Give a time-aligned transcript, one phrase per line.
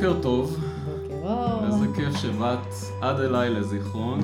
[0.00, 0.56] בוקר טוב.
[0.84, 1.66] בוקר אור.
[1.66, 4.20] איזה כיף שבאת עד אליי לזיכרון,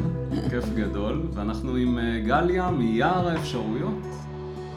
[0.51, 1.23] כיף גדול.
[1.35, 3.95] ואנחנו עם אה, גליה מיער האפשרויות.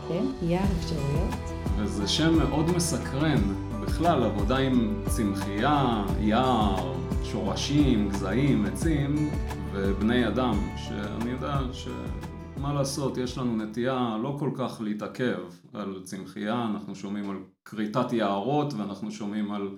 [0.08, 1.36] כן, יער אפשרויות.
[1.78, 3.42] וזה שם מאוד מסקרן.
[3.82, 6.94] בכלל, עבודה עם צמחייה, יער,
[7.24, 9.30] שורשים, גזעים, עצים
[9.74, 15.40] ובני אדם, שאני יודע שמה לעשות, יש לנו נטייה לא כל כך להתעכב
[15.74, 19.70] על צמחייה, אנחנו שומעים על כריתת יערות ואנחנו שומעים על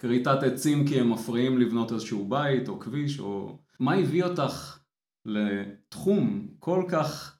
[0.00, 3.58] כריתת עצים כי הם מפריעים לבנות איזשהו בית או כביש, או...
[3.80, 4.78] מה הביא אותך
[5.24, 7.38] לתחום כל כך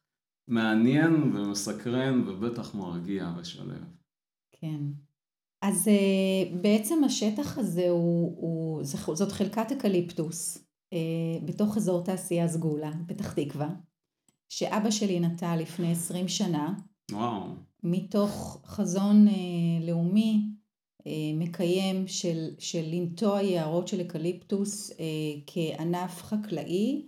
[0.49, 3.85] מעניין ומסקרן ובטח מרגיע ושלו?
[4.53, 4.81] כן.
[5.63, 12.91] אז uh, בעצם השטח הזה הוא, הוא זאת חלקת אקליפטוס uh, בתוך אזור תעשייה סגולה,
[13.07, 13.69] פתח תקווה,
[14.49, 16.75] שאבא שלי נטע לפני עשרים שנה.
[17.13, 17.43] וואו.
[17.83, 20.60] מתוך חזון uh, לאומי
[21.35, 24.95] מקיים של, של לנטוע יערות של אקליפטוס uh,
[25.47, 27.03] כענף חקלאי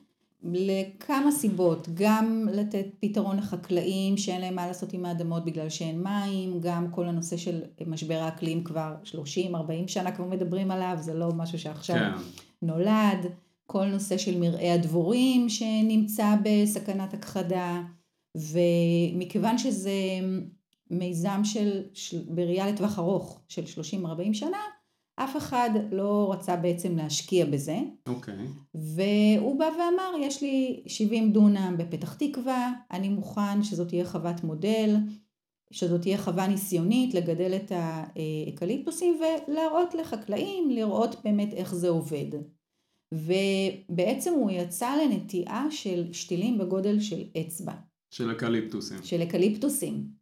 [0.44, 6.60] לכמה סיבות, גם לתת פתרון לחקלאים שאין להם מה לעשות עם האדמות בגלל שאין מים,
[6.60, 9.14] גם כל הנושא של משבר האקלים כבר 30-40
[9.86, 12.22] שנה כבר מדברים עליו, זה לא משהו שעכשיו כן.
[12.62, 13.26] נולד,
[13.66, 17.82] כל נושא של מרעה הדבורים שנמצא בסכנת הכחדה,
[18.36, 19.92] ומכיוון שזה
[20.92, 23.62] מיזם של, של בראייה לטווח ארוך של
[24.00, 24.58] 30-40 שנה,
[25.16, 27.78] אף אחד לא רצה בעצם להשקיע בזה.
[28.06, 28.34] אוקיי.
[28.34, 28.76] Okay.
[28.96, 34.96] והוא בא ואמר, יש לי 70 דונם בפתח תקווה, אני מוכן שזאת תהיה חוות מודל,
[35.72, 42.28] שזאת תהיה חווה ניסיונית לגדל את האקליפטוסים ולהראות לחקלאים, לראות באמת איך זה עובד.
[43.14, 47.72] ובעצם הוא יצא לנטיעה של שתילים בגודל של אצבע.
[48.10, 48.98] של אקליפטוסים.
[49.02, 50.21] של אקליפטוסים.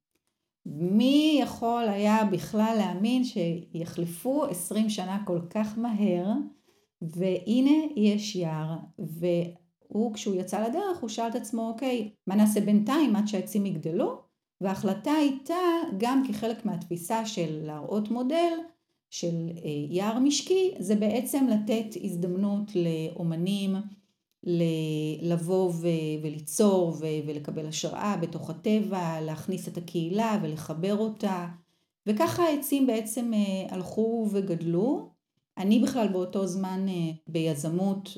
[0.66, 6.26] מי יכול היה בכלל להאמין שיחלפו עשרים שנה כל כך מהר,
[7.02, 13.16] והנה יש יער, והוא כשהוא יצא לדרך הוא שאל את עצמו, אוקיי, מה נעשה בינתיים
[13.16, 14.20] עד שהעצים יגדלו?
[14.60, 15.54] וההחלטה הייתה
[15.98, 18.52] גם כחלק מהתפיסה של להראות מודל
[19.10, 23.76] של אה, יער משקי, זה בעצם לתת הזדמנות לאומנים
[25.22, 25.72] לבוא
[26.22, 31.48] וליצור ולקבל השראה בתוך הטבע, להכניס את הקהילה ולחבר אותה,
[32.06, 35.10] וככה העצים בעצם אה, הלכו וגדלו.
[35.58, 38.16] אני בכלל באותו זמן אה, ביזמות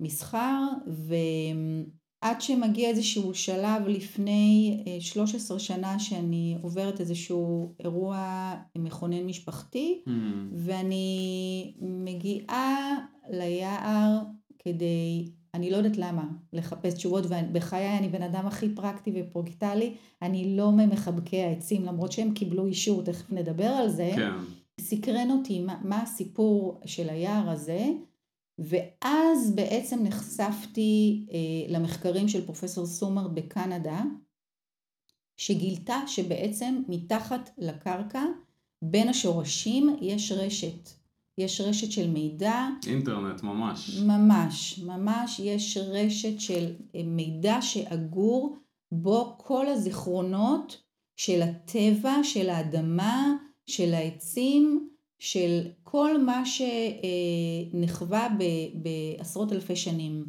[0.00, 10.02] ובמסחר, ועד שמגיע איזשהו שלב לפני 13 אה, שנה שאני עוברת איזשהו אירוע מכונן משפחתי,
[10.06, 10.10] mm.
[10.52, 12.96] ואני מגיעה
[13.30, 14.18] ליער
[14.64, 20.56] כדי, אני לא יודעת למה, לחפש תשובות, ובחיי אני בן אדם הכי פרקטי ופרוקטלי, אני
[20.56, 24.12] לא ממחבקי העצים, למרות שהם קיבלו אישור, תכף נדבר על זה.
[24.16, 24.32] כן.
[24.80, 27.86] סקרן אותי מה, מה הסיפור של היער הזה,
[28.58, 34.02] ואז בעצם נחשפתי אה, למחקרים של פרופסור סומר בקנדה,
[35.36, 38.24] שגילתה שבעצם מתחת לקרקע,
[38.82, 41.03] בין השורשים יש רשת.
[41.38, 42.68] יש רשת של מידע.
[42.86, 43.98] אינטרנט, ממש.
[44.06, 48.56] ממש, ממש יש רשת של אה, מידע שאגור
[48.92, 50.82] בו כל הזיכרונות
[51.16, 53.34] של הטבע, של האדמה,
[53.66, 56.42] של העצים, של כל מה
[57.74, 58.28] שנחווה
[58.74, 60.24] בעשרות אלפי שנים.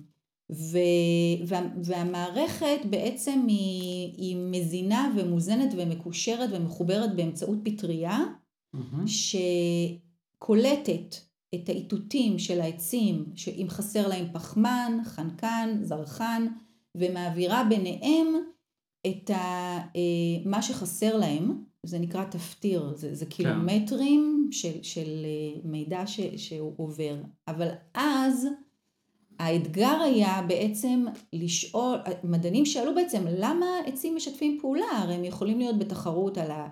[1.47, 8.19] וה, והמערכת בעצם היא, היא מזינה ומוזנת ומקושרת ומחוברת באמצעות פטריה,
[8.75, 9.07] mm-hmm.
[10.39, 11.15] קולטת
[11.55, 16.47] את האיתותים של העצים, שאם חסר להם פחמן, חנקן, זרחן,
[16.95, 18.27] ומעבירה ביניהם
[19.07, 23.31] את ה, אה, מה שחסר להם, זה נקרא תפטיר, זה, זה כן.
[23.31, 27.15] קילומטרים של, של אה, מידע ש, שהוא עובר.
[27.47, 28.47] אבל אז
[29.39, 35.79] האתגר היה בעצם לשאול, מדענים שאלו בעצם למה עצים משתפים פעולה, הרי הם יכולים להיות
[35.79, 36.67] בתחרות על, ה,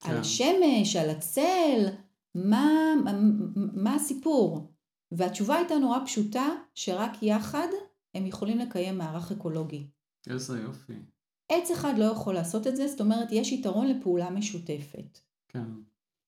[0.00, 0.10] כן.
[0.10, 1.86] על השמש, על הצל,
[2.34, 3.12] מה, מה,
[3.54, 4.72] מה הסיפור?
[5.12, 7.68] והתשובה הייתה נורא פשוטה, שרק יחד
[8.14, 9.86] הם יכולים לקיים מערך אקולוגי.
[10.30, 10.92] איזה יופי.
[11.48, 15.18] עץ אחד לא יכול לעשות את זה, זאת אומרת, יש יתרון לפעולה משותפת.
[15.48, 15.68] כן.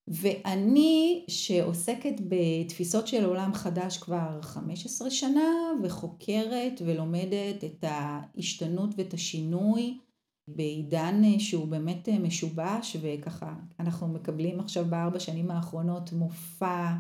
[0.08, 5.50] ואני, שעוסקת בתפיסות של עולם חדש כבר 15 שנה,
[5.82, 9.98] וחוקרת ולומדת את ההשתנות ואת השינוי,
[10.48, 16.92] בעידן אה, שהוא באמת אה, משובש וככה אנחנו מקבלים עכשיו בארבע שנים האחרונות מופע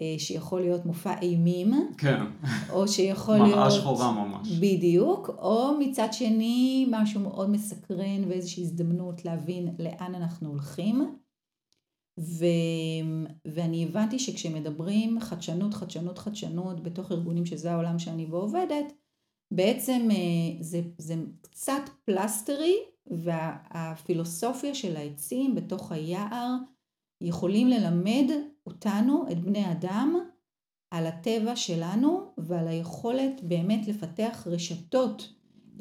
[0.00, 1.72] אה, שיכול להיות מופע אימים.
[1.98, 2.20] כן.
[2.70, 3.50] או שיכול להיות...
[3.50, 4.48] מראה שחורה ממש.
[4.50, 5.30] בדיוק.
[5.38, 11.16] או מצד שני משהו מאוד מסקרן ואיזושהי הזדמנות להבין לאן אנחנו הולכים.
[12.20, 12.44] ו...
[13.44, 18.92] ואני הבנתי שכשמדברים חדשנות, חדשנות, חדשנות בתוך ארגונים שזה העולם שאני בו עובדת,
[19.50, 20.16] בעצם אה,
[20.60, 22.76] זה, זה קצת פלסטרי
[23.06, 26.54] והפילוסופיה של העצים בתוך היער
[27.20, 28.30] יכולים ללמד
[28.66, 30.14] אותנו, את בני אדם,
[30.90, 35.32] על הטבע שלנו ועל היכולת באמת לפתח רשתות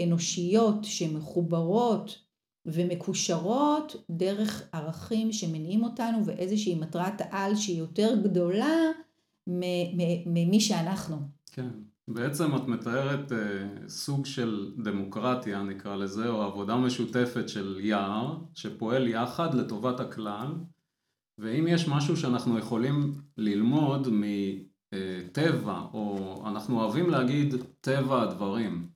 [0.04, 2.26] אנושיות שמחוברות
[2.66, 8.76] ומקושרות דרך ערכים שמניעים אותנו ואיזושהי מטרת על שהיא יותר גדולה
[10.26, 11.18] ממי שאנחנו.
[11.52, 11.70] כן,
[12.08, 13.38] בעצם את מתארת אה,
[13.88, 20.54] סוג של דמוקרטיה נקרא לזה, או עבודה משותפת של יער, שפועל יחד לטובת הכלל,
[21.38, 28.88] ואם יש משהו שאנחנו יכולים ללמוד מטבע, או אנחנו אוהבים להגיד טבע הדברים.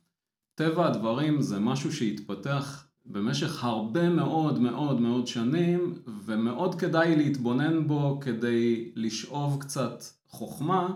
[0.55, 5.93] טבע הדברים זה משהו שהתפתח במשך הרבה מאוד מאוד מאוד שנים,
[6.25, 10.93] ומאוד כדאי להתבונן בו כדי לשאוב קצת חוכמה,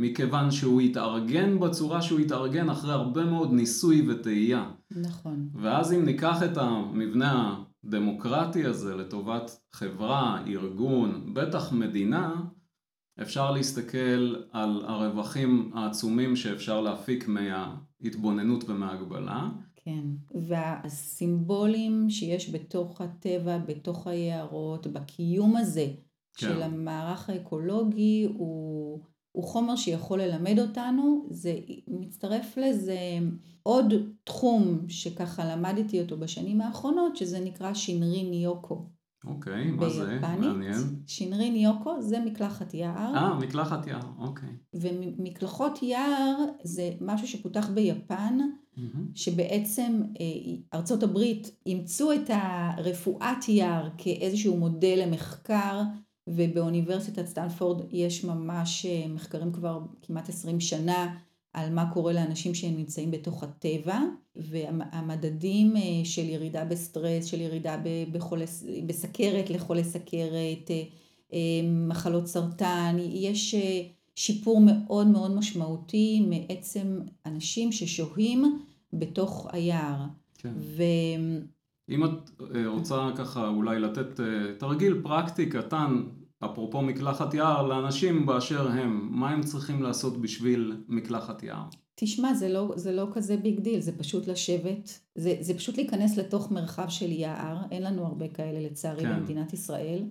[0.00, 4.70] מכיוון שהוא התארגן בצורה שהוא התארגן אחרי הרבה מאוד ניסוי וטעייה.
[4.90, 5.48] נכון.
[5.54, 12.34] ואז אם ניקח את המבנה הדמוקרטי הזה לטובת חברה, ארגון, בטח מדינה,
[13.22, 19.48] אפשר להסתכל על הרווחים העצומים שאפשר להפיק מההתבוננות ומההגבלה.
[19.76, 20.04] כן,
[20.48, 26.46] והסימבולים שיש בתוך הטבע, בתוך היערות, בקיום הזה כן.
[26.46, 29.00] של המערך האקולוגי הוא,
[29.32, 31.54] הוא חומר שיכול ללמד אותנו, זה
[31.88, 32.98] מצטרף לזה
[33.62, 33.94] עוד
[34.24, 38.86] תחום שככה למדתי אותו בשנים האחרונות, שזה נקרא שינרין יוקו.
[39.26, 40.18] אוקיי, מה זה?
[40.20, 41.02] מעניין.
[41.06, 43.14] שינרין יוקו זה מקלחת יער.
[43.16, 44.48] אה, מקלחת יער, אוקיי.
[44.74, 48.98] ומקלחות יער זה משהו שפותח ביפן, mm-hmm.
[49.14, 55.82] שבעצם אה, ארצות הברית אימצו את הרפואת יער כאיזשהו מודל למחקר,
[56.36, 61.16] ובאוניברסיטת סטנפורד יש ממש אה, מחקרים כבר כמעט 20 שנה
[61.52, 63.98] על מה קורה לאנשים שהם נמצאים בתוך הטבע,
[64.36, 67.76] והמדדים אה, של ירידה בסטרס, של ירידה
[68.12, 68.44] בחולה,
[68.86, 70.70] בסכרת לחולי סכרת,
[71.32, 73.54] אה, מחלות סרטן, יש
[74.16, 78.58] שיפור מאוד מאוד משמעותי מעצם אנשים ששוהים
[78.92, 80.04] בתוך היער.
[80.38, 80.52] כן.
[80.56, 80.82] ו...
[81.88, 82.10] אם את
[82.66, 84.20] רוצה ככה אולי לתת
[84.58, 86.02] תרגיל פרקטי קטן
[86.44, 91.64] אפרופו מקלחת יער, לאנשים באשר הם, מה הם צריכים לעשות בשביל מקלחת יער?
[91.94, 96.16] תשמע, זה לא, זה לא כזה big deal, זה פשוט לשבת, זה, זה פשוט להיכנס
[96.16, 99.16] לתוך מרחב של יער, אין לנו הרבה כאלה לצערי כן.
[99.16, 100.04] במדינת ישראל.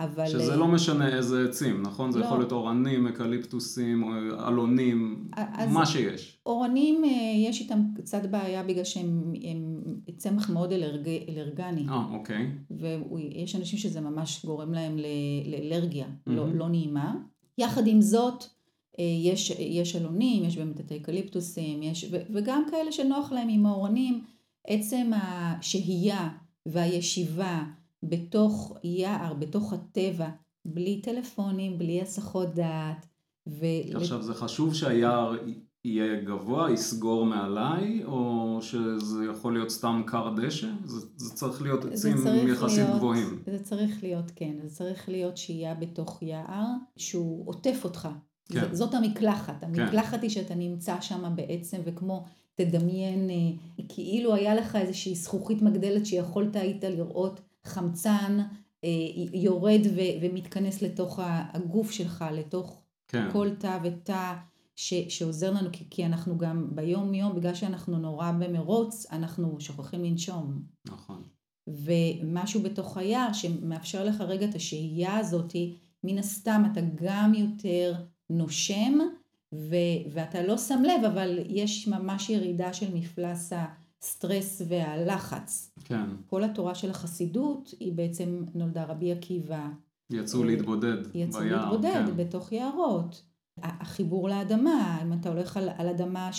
[0.00, 0.26] אבל...
[0.26, 2.12] שזה לא משנה איזה עצים, נכון?
[2.12, 2.24] זה לא.
[2.24, 4.04] יכול להיות אורנים, אקליפטוסים,
[4.48, 6.40] אלונים, אז מה שיש.
[6.46, 7.10] אורנים אה,
[7.48, 9.32] יש איתם קצת בעיה בגלל שהם
[10.16, 11.08] צמח מאוד אלרג...
[11.28, 11.88] אלרגני.
[11.88, 12.50] אה, אוקיי.
[12.70, 14.98] ויש אנשים שזה ממש גורם להם
[15.46, 16.30] לאלרגיה, mm-hmm.
[16.30, 17.14] לא, לא נעימה.
[17.58, 18.44] יחד עם זאת,
[18.98, 23.66] אה, יש, יש אלונים, יש באמת את האקליפטוסים, יש, ו, וגם כאלה שנוח להם עם
[23.66, 24.24] האורנים,
[24.66, 26.28] עצם השהייה
[26.66, 27.64] והישיבה
[28.02, 30.28] בתוך יער, בתוך הטבע,
[30.64, 33.06] בלי טלפונים, בלי הסחות דעת.
[33.46, 33.66] ו...
[33.94, 35.36] עכשיו זה חשוב שהיער
[35.84, 40.66] יהיה גבוה, יסגור מעליי, או שזה יכול להיות סתם כר דשא?
[40.84, 42.16] זה, זה צריך להיות עצים
[42.48, 43.42] יחסית להיות, גבוהים.
[43.46, 46.66] זה צריך להיות, כן, זה צריך להיות שהייה בתוך יער
[46.96, 48.08] שהוא עוטף אותך.
[48.52, 48.74] כן.
[48.74, 49.66] זאת המקלחת, כן.
[49.66, 50.22] המקלחת כן.
[50.22, 56.56] היא שאתה נמצא שם בעצם וכמו תדמיין, אה, כאילו היה לך איזושהי זכוכית מגדלת שיכולת
[56.56, 58.38] היית לראות חמצן
[58.84, 58.90] אה,
[59.32, 63.28] יורד ו- ומתכנס לתוך הגוף שלך, לתוך כן.
[63.32, 64.34] כל תא ותא
[64.80, 70.04] ש- שעוזר לנו, כי, כי אנחנו גם ביום יום, בגלל שאנחנו נורא במרוץ, אנחנו שוכחים
[70.04, 70.62] לנשום.
[70.88, 71.22] נכון.
[71.66, 77.94] ומשהו בתוך היער שמאפשר לך רגע את השהייה הזאתי, מן הסתם אתה גם יותר
[78.30, 78.98] נושם,
[79.54, 83.52] ו- ואתה לא שם לב, אבל יש ממש ירידה של מפלס.
[84.02, 85.74] הסטרס והלחץ.
[85.84, 86.06] כן.
[86.26, 89.68] כל התורה של החסידות היא בעצם נולדה רבי עקיבא.
[90.10, 91.56] יצאו להתבודד יצאו ביער.
[91.58, 92.16] יצאו להתבודד כן.
[92.16, 93.27] בתוך יערות.
[93.62, 96.30] החיבור לאדמה, אם אתה הולך על, על אדמה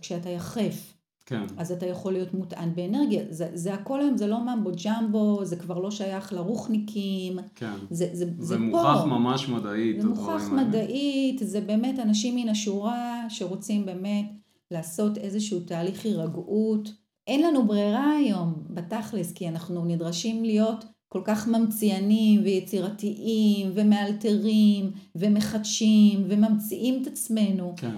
[0.00, 0.96] כשאתה יחף,
[1.26, 1.42] כן.
[1.56, 3.22] אז אתה יכול להיות מוטען באנרגיה.
[3.30, 7.38] זה, זה הכל היום, זה לא ממבו ג'מבו, זה כבר לא שייך לרוחניקים.
[7.54, 7.74] כן.
[7.90, 9.06] זה, זה, זה, זה מוכח פה.
[9.06, 10.00] ממש מדעית.
[10.00, 14.26] זה מוכח מדעית, זה באמת אנשים מן השורה שרוצים באמת
[14.70, 16.92] לעשות איזשהו תהליך הירגעות.
[17.26, 20.84] אין לנו ברירה היום בתכלס, כי אנחנו נדרשים להיות
[21.16, 27.74] כל כך ממציאנים ויצירתיים ומאלתרים ומחדשים וממציאים את עצמנו.
[27.76, 27.94] כן.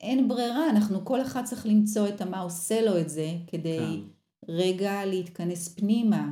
[0.00, 4.00] אין ברירה, אנחנו כל אחד צריך למצוא את מה עושה לו את זה כדי כן.
[4.48, 6.28] רגע להתכנס פנימה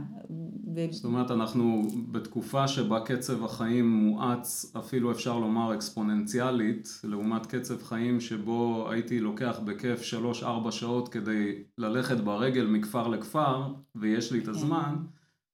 [0.74, 0.86] ו...
[0.90, 1.82] זאת אומרת, אנחנו
[2.12, 9.60] בתקופה שבה קצב החיים מואץ, אפילו אפשר לומר אקספוננציאלית, לעומת קצב חיים שבו הייתי לוקח
[9.64, 10.00] בכיף
[10.42, 13.62] 3-4 שעות כדי ללכת ברגל מכפר לכפר,
[13.96, 14.52] ויש לי את כן.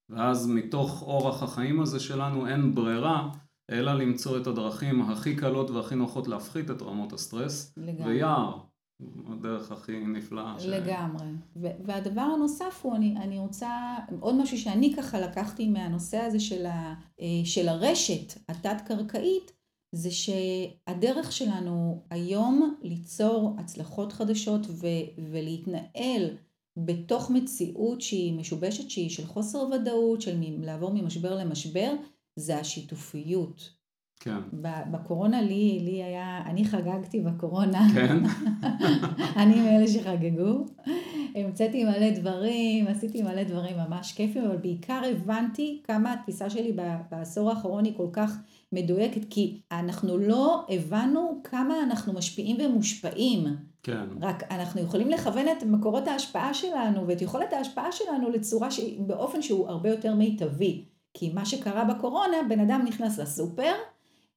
[0.09, 3.29] ואז מתוך אורח החיים הזה שלנו אין ברירה,
[3.71, 8.13] אלא למצוא את הדרכים הכי קלות והכי נוחות להפחית את רמות הסטרס, לגמרי.
[8.13, 8.57] ויער,
[9.27, 10.55] הדרך הכי נפלאה.
[10.59, 11.27] ש- לגמרי.
[11.55, 16.65] ו- והדבר הנוסף הוא, אני, אני רוצה, עוד משהו שאני ככה לקחתי מהנושא הזה של,
[16.65, 19.51] ה, אה, של הרשת התת-קרקעית,
[19.95, 26.29] זה שהדרך שלנו היום ליצור הצלחות חדשות ו- ולהתנהל
[26.77, 31.93] בתוך מציאות שהיא משובשת, שהיא של חוסר ודאות, של לעבור ממשבר למשבר,
[32.35, 33.75] זה השיתופיות.
[34.19, 34.37] כן,
[34.91, 37.87] בקורונה לי, לי היה, אני חגגתי בקורונה.
[37.93, 38.17] כן,
[39.41, 40.65] אני מאלה שחגגו.
[41.35, 46.77] המצאתי מלא דברים, עשיתי מלא דברים ממש כיפים, אבל בעיקר הבנתי כמה התפיסה שלי
[47.11, 48.37] בעשור האחרון היא כל כך
[48.75, 53.45] מדויקת, כי אנחנו לא הבנו כמה אנחנו משפיעים ומושפעים.
[53.83, 58.99] כן, רק אנחנו יכולים לכוון את מקורות ההשפעה שלנו ואת יכולת ההשפעה שלנו לצורה שהיא,
[59.01, 60.85] באופן שהוא הרבה יותר מיטבי.
[61.13, 63.73] כי מה שקרה בקורונה, בן אדם נכנס לסופר,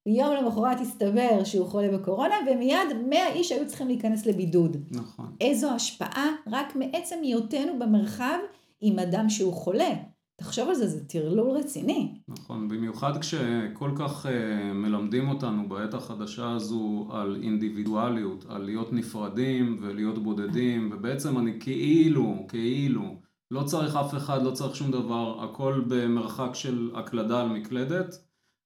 [0.06, 4.76] יום למחרת הסתבר שהוא חולה בקורונה, ומיד 100 איש היו צריכים להיכנס לבידוד.
[4.90, 5.36] נכון.
[5.40, 8.38] איזו השפעה רק מעצם היותנו במרחב
[8.80, 9.94] עם אדם שהוא חולה.
[10.40, 12.14] תחשוב על זה, זה טרלול רציני.
[12.28, 14.28] נכון, במיוחד כשכל כך uh,
[14.74, 22.46] מלמדים אותנו בעת החדשה הזו על אינדיבידואליות, על להיות נפרדים ולהיות בודדים, ובעצם אני כאילו,
[22.48, 28.14] כאילו, לא צריך אף אחד, לא צריך שום דבר, הכל במרחק של הקלדה על מקלדת,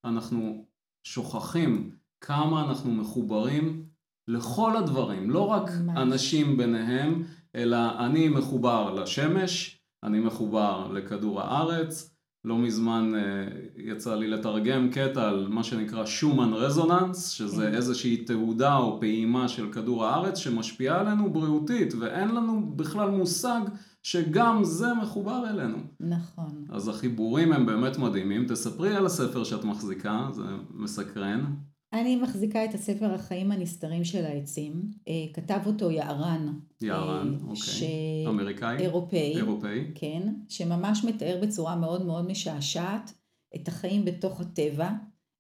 [0.05, 0.64] אנחנו
[1.05, 3.85] שוכחים כמה אנחנו מחוברים
[4.29, 5.99] לכל הדברים, לא רק ממש.
[5.99, 7.23] אנשים ביניהם,
[7.55, 12.12] אלא אני מחובר לשמש, אני מחובר לכדור הארץ,
[12.44, 13.21] לא מזמן אה,
[13.76, 17.75] יצא לי לתרגם קטע על מה שנקרא שומן רזוננס, שזה כן.
[17.75, 23.61] איזושהי תעודה או פעימה של כדור הארץ שמשפיעה עלינו בריאותית, ואין לנו בכלל מושג
[24.02, 25.78] שגם זה מחובר אלינו.
[26.00, 26.64] נכון.
[26.68, 28.47] אז החיבורים הם באמת מדהימים.
[28.49, 31.44] תספרי על הספר שאת מחזיקה, זה מסקרן.
[31.93, 34.83] אני מחזיקה את הספר החיים הנסתרים של העצים.
[35.09, 36.53] אה, כתב אותו יערן.
[36.81, 37.57] יערן, אה, אוקיי.
[37.57, 37.83] ש-
[38.29, 38.79] אמריקאי?
[38.79, 39.37] אירופאי.
[39.37, 39.85] אירופאי.
[39.95, 43.13] כן, שממש מתאר בצורה מאוד מאוד משעשעת
[43.57, 44.91] את החיים בתוך הטבע,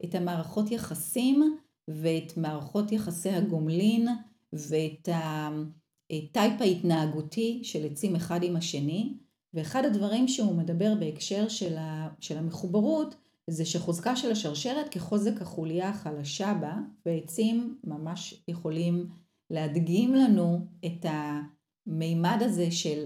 [0.04, 1.56] את המערכות יחסים
[1.88, 4.08] ואת מערכות יחסי הגומלין
[4.52, 9.14] ואת הטייפ ההתנהגותי של עצים אחד עם השני.
[9.54, 13.14] ואחד הדברים שהוא מדבר בהקשר של, ה, של המחוברות
[13.50, 16.74] זה שחוזקה של השרשרת כחוזק החוליה החלשה בה,
[17.06, 19.06] ועצים ממש יכולים
[19.50, 23.04] להדגים לנו את המימד הזה של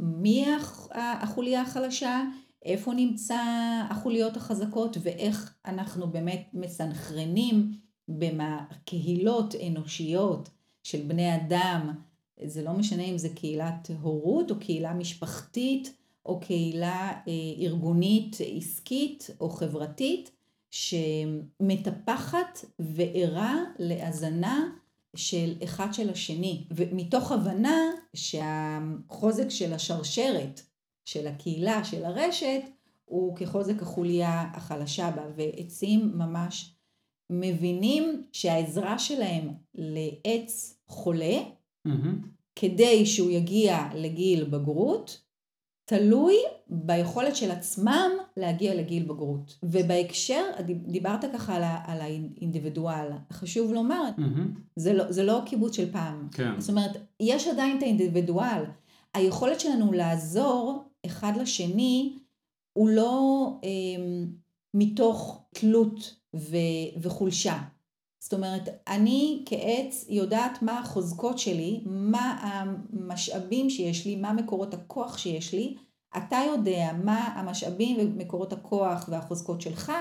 [0.00, 2.22] מי הח- החוליה החלשה,
[2.64, 3.38] איפה נמצא
[3.90, 7.72] החוליות החזקות ואיך אנחנו באמת מסנכרנים
[8.08, 10.48] בקהילות אנושיות
[10.82, 11.94] של בני אדם,
[12.44, 19.30] זה לא משנה אם זה קהילת הורות או קהילה משפחתית או קהילה אה, ארגונית עסקית
[19.40, 20.30] או חברתית
[20.70, 24.70] שמטפחת וערה להזנה
[25.16, 27.78] של אחד של השני ומתוך הבנה
[28.14, 30.62] שהחוזק של השרשרת
[31.04, 32.62] של הקהילה של הרשת
[33.04, 36.74] הוא כחוזק החוליה החלשה בה ועצים ממש
[37.30, 41.36] מבינים שהעזרה שלהם לעץ חולה
[41.84, 42.20] מהמם.
[42.56, 45.21] כדי שהוא יגיע לגיל בגרות,
[45.98, 46.34] תלוי
[46.68, 49.58] ביכולת של עצמם להגיע לגיל בגרות.
[49.62, 50.44] ובהקשר,
[50.86, 54.54] דיברת ככה על, ה- על האינדיבידואל, חשוב לומר, מהמם.
[54.76, 56.28] זה לא, זה לא קיבוץ של פעם.
[56.32, 56.60] כן.
[56.60, 58.62] זאת אומרת, יש עדיין את האינדיבידואל.
[59.14, 62.12] היכולת שלנו לעזור אחד לשני
[62.72, 63.68] הוא לא אה,
[64.74, 66.56] מתוך תלות ו,
[67.02, 67.58] וחולשה.
[68.22, 75.18] זאת אומרת, אני כעץ יודעת מה החוזקות שלי, מה המשאבים שיש לי, מה מקורות הכוח
[75.18, 75.76] שיש לי.
[76.16, 79.92] אתה יודע מה המשאבים ומקורות הכוח והחוזקות שלך.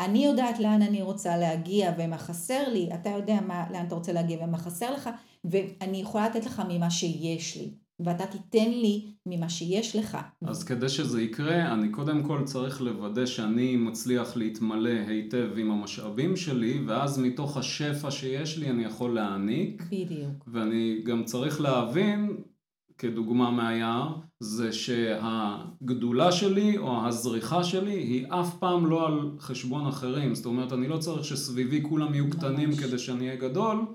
[0.00, 4.12] אני יודעת לאן אני רוצה להגיע ומה חסר לי, אתה יודע מה, לאן אתה רוצה
[4.12, 5.10] להגיע ומה חסר לך,
[5.44, 10.18] ואני יכולה לתת לך ממה שיש לי, ואתה תיתן לי ממה שיש לך.
[10.44, 16.36] אז כדי שזה יקרה, אני קודם כל צריך לוודא שאני מצליח להתמלא היטב עם המשאבים
[16.36, 20.44] שלי, ואז מתוך השפע שיש לי אני יכול להעניק, בדיוק.
[20.46, 22.36] ואני גם צריך להבין,
[22.98, 30.34] כדוגמה מהיער, זה שהגדולה שלי או הזריחה שלי היא אף פעם לא על חשבון אחרים.
[30.34, 32.80] זאת אומרת, אני לא צריך שסביבי כולם יהיו קטנים ממש.
[32.80, 33.86] כדי שאני אהיה גדול,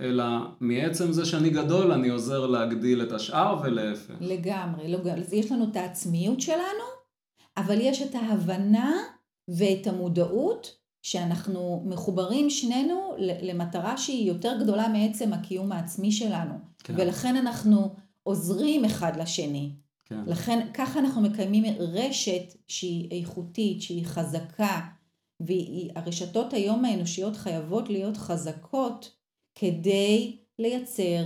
[0.00, 0.24] אלא
[0.60, 4.14] מעצם זה שאני גדול אני עוזר להגדיל את השאר ולהפך.
[4.20, 4.98] לגמרי, לא,
[5.32, 6.84] יש לנו את העצמיות שלנו,
[7.56, 8.92] אבל יש את ההבנה
[9.48, 16.54] ואת המודעות שאנחנו מחוברים שנינו למטרה שהיא יותר גדולה מעצם הקיום העצמי שלנו.
[16.84, 16.94] כן.
[16.96, 19.72] ולכן אנחנו עוזרים אחד לשני.
[20.04, 20.20] כן.
[20.26, 24.80] לכן ככה אנחנו מקיימים רשת שהיא איכותית, שהיא חזקה,
[25.40, 29.10] והרשתות היום האנושיות חייבות להיות חזקות
[29.54, 31.24] כדי לייצר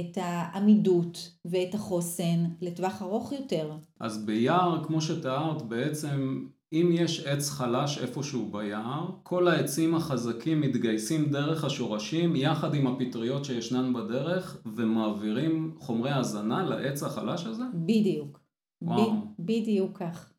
[0.00, 3.72] את העמידות ואת החוסן לטווח ארוך יותר.
[4.00, 11.30] אז ביער, כמו שתיארת, בעצם אם יש עץ חלש איפשהו ביער, כל העצים החזקים מתגייסים
[11.30, 17.64] דרך השורשים יחד עם הפטריות שישנן בדרך ומעבירים חומרי הזנה לעץ החלש הזה?
[17.74, 18.40] בדיוק.
[18.82, 19.12] וואו.
[19.12, 20.31] ב- בדיוק כך.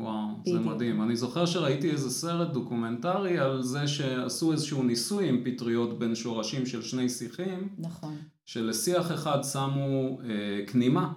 [0.00, 0.62] וואו, בדיוק.
[0.62, 1.02] זה מדהים.
[1.02, 6.66] אני זוכר שראיתי איזה סרט דוקומנטרי על זה שעשו איזשהו ניסוי עם פטריות בין שורשים
[6.66, 7.68] של שני שיחים.
[7.78, 8.16] נכון.
[8.46, 11.12] שלשיח אחד שמו אה, כנימה.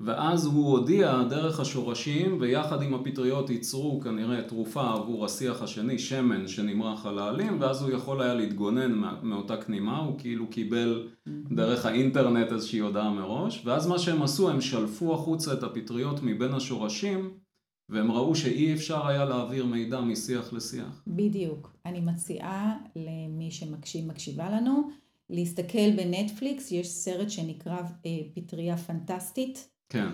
[0.00, 6.48] ואז הוא הודיע דרך השורשים ויחד עם הפטריות ייצרו כנראה תרופה עבור השיח השני, שמן
[6.48, 12.52] שנמרח על העלים ואז הוא יכול היה להתגונן מאותה כנימה, הוא כאילו קיבל דרך האינטרנט
[12.52, 17.30] איזושהי הודעה מראש ואז מה שהם עשו הם שלפו החוצה את הפטריות מבין השורשים
[17.88, 21.02] והם ראו שאי אפשר היה להעביר מידע משיח לשיח.
[21.06, 21.76] בדיוק.
[21.86, 23.50] אני מציעה למי
[23.84, 24.90] שמקשיבה לנו
[25.30, 29.68] להסתכל בנטפליקס, יש סרט שנקרא אה, פטריה פנטסטית.
[29.88, 30.08] כן.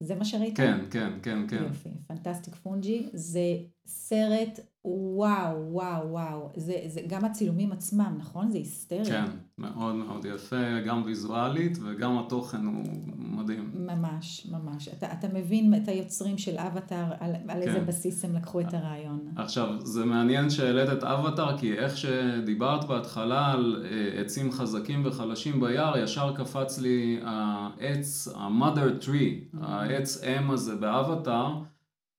[0.00, 0.56] זה מה שראית?
[0.56, 1.62] כן, כן, כן, כן.
[1.62, 3.06] יופי, פנטסטיק פונג'י.
[3.12, 3.56] זה
[3.86, 6.50] סרט וואו, וואו, וואו.
[6.56, 8.50] זה, זה גם הצילומים עצמם, נכון?
[8.50, 9.04] זה היסטרי.
[9.04, 9.24] כן,
[9.58, 12.84] מאוד מאוד יפה, גם ויזואלית וגם התוכן הוא
[13.16, 13.70] מדהים.
[13.74, 14.88] ממש, ממש.
[14.88, 17.68] אתה, אתה מבין את היוצרים של אבטאר, על, על כן.
[17.68, 19.20] איזה בסיס הם לקחו את הרעיון.
[19.36, 25.60] עכשיו, זה מעניין שהעלית את אבטאר, כי איך שדיברת בהתחלה על אה, עצים חזקים וחלשים
[25.60, 29.58] ביער, ישר קפץ לי העץ, ה-mother tree, mm-hmm.
[29.62, 31.62] העץ אם הזה באבטאר.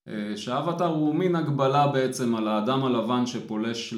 [0.08, 3.94] אה, שאבטאר הוא מין הגבלה בעצם על האדם הלבן שפולש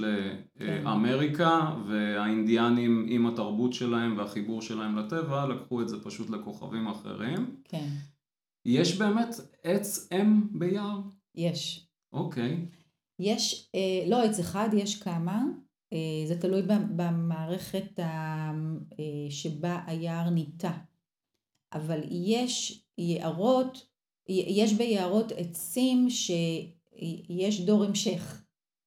[0.60, 1.76] לאמריקה.
[1.88, 7.56] והאינדיאנים עם התרבות שלהם והחיבור שלהם לטבע לקחו את זה פשוט לכוכבים אחרים.
[7.64, 7.88] כן.
[8.66, 11.00] יש באמת עץ אם ביער?
[11.36, 11.88] יש.
[12.14, 12.66] אוקיי.
[13.20, 15.44] יש, אה, לא עץ אחד, יש כמה.
[15.94, 16.62] אה, זה תלוי
[16.96, 18.00] במערכת
[19.30, 20.72] שבה היער ניטע.
[21.74, 23.97] אבל יש יערות
[24.30, 28.44] יש ביערות עצים שיש דור המשך.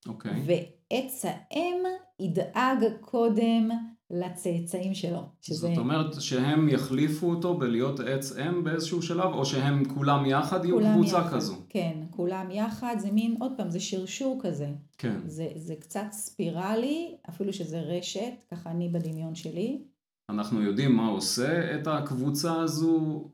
[0.07, 0.33] אוקיי.
[0.33, 0.53] Okay.
[0.91, 1.77] ועץ האם
[2.21, 3.69] ידאג קודם
[4.11, 5.23] לצאצאים שלו.
[5.41, 5.69] שזה...
[5.69, 10.79] זאת אומרת שהם יחליפו אותו בלהיות עץ אם באיזשהו שלב, או שהם כולם יחד יהיו
[10.79, 11.55] קבוצה יחד, כזו?
[11.69, 14.69] כן, כולם יחד, זה מין, עוד פעם, זה שרשור כזה.
[14.99, 15.19] כן.
[15.27, 19.83] זה, זה קצת ספירלי, אפילו שזה רשת, ככה אני בדמיון שלי.
[20.31, 23.25] אנחנו יודעים מה עושה את הקבוצה הזו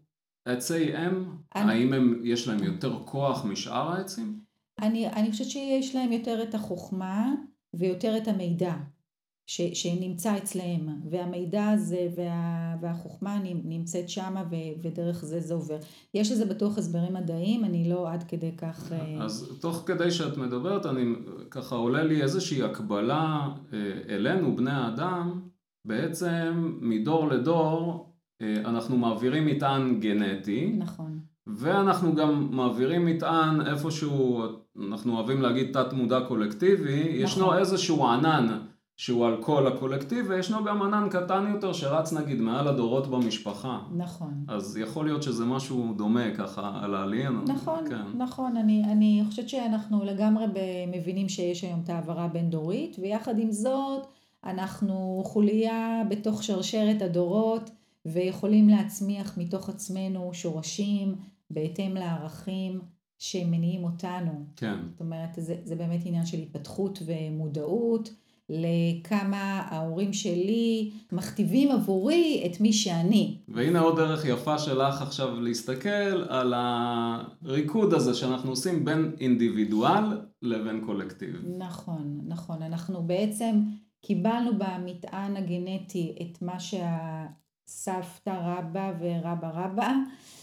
[0.47, 1.25] עצי אם,
[1.57, 1.73] אני...
[1.73, 4.41] האם הם, יש להם יותר כוח משאר העצים?
[4.79, 7.33] אני, אני חושבת שיש להם יותר את החוכמה
[7.75, 8.75] ויותר את המידע
[9.47, 15.79] ש, שנמצא אצלהם, והמידע הזה וה, והחוכמה נמצאת שמה ו, ודרך זה זה עובר.
[16.15, 18.93] יש לזה בטוח הסברים מדעיים, אני לא עד כדי כך...
[18.93, 21.15] אה, אז תוך כדי שאת מדברת, אני
[21.51, 23.79] ככה עולה לי איזושהי הקבלה אה,
[24.09, 25.41] אלינו, בני האדם,
[25.85, 28.06] בעצם מדור לדור
[28.43, 30.75] אנחנו מעבירים מטען גנטי.
[30.79, 31.19] נכון.
[31.47, 34.43] ואנחנו גם מעבירים מטען איפשהו,
[34.89, 37.15] אנחנו אוהבים להגיד תת מודע קולקטיבי, נכון.
[37.15, 38.59] ישנו איזשהו ענן
[38.97, 43.79] שהוא על כל הקולקטיב, וישנו גם ענן קטן יותר שרץ נגיד מעל הדורות במשפחה.
[43.97, 44.45] נכון.
[44.49, 47.33] אז יכול להיות שזה משהו דומה ככה על העליין.
[47.49, 48.19] נכון, כן.
[48.19, 48.57] נכון.
[48.57, 50.45] אני, אני חושבת שאנחנו לגמרי
[50.93, 54.07] מבינים שיש היום את העברה בין דורית, ויחד עם זאת,
[54.45, 57.71] אנחנו חוליה בתוך שרשרת הדורות.
[58.13, 61.17] ויכולים להצמיח מתוך עצמנו שורשים
[61.51, 62.81] בהתאם לערכים
[63.19, 64.45] שמניעים אותנו.
[64.57, 64.77] כן.
[64.91, 68.11] זאת אומרת, זה, זה באמת עניין של התפתחות ומודעות
[68.49, 73.39] לכמה ההורים שלי מכתיבים עבורי את מי שאני.
[73.49, 80.81] והנה עוד דרך יפה שלך עכשיו להסתכל על הריקוד הזה שאנחנו עושים בין אינדיבידואל לבין
[80.87, 81.45] קולקטיב.
[81.59, 82.63] נכון, נכון.
[82.63, 83.63] אנחנו בעצם
[84.01, 87.27] קיבלנו במטען הגנטי את מה שה...
[87.69, 89.93] סבתא רבא ורבא רבא,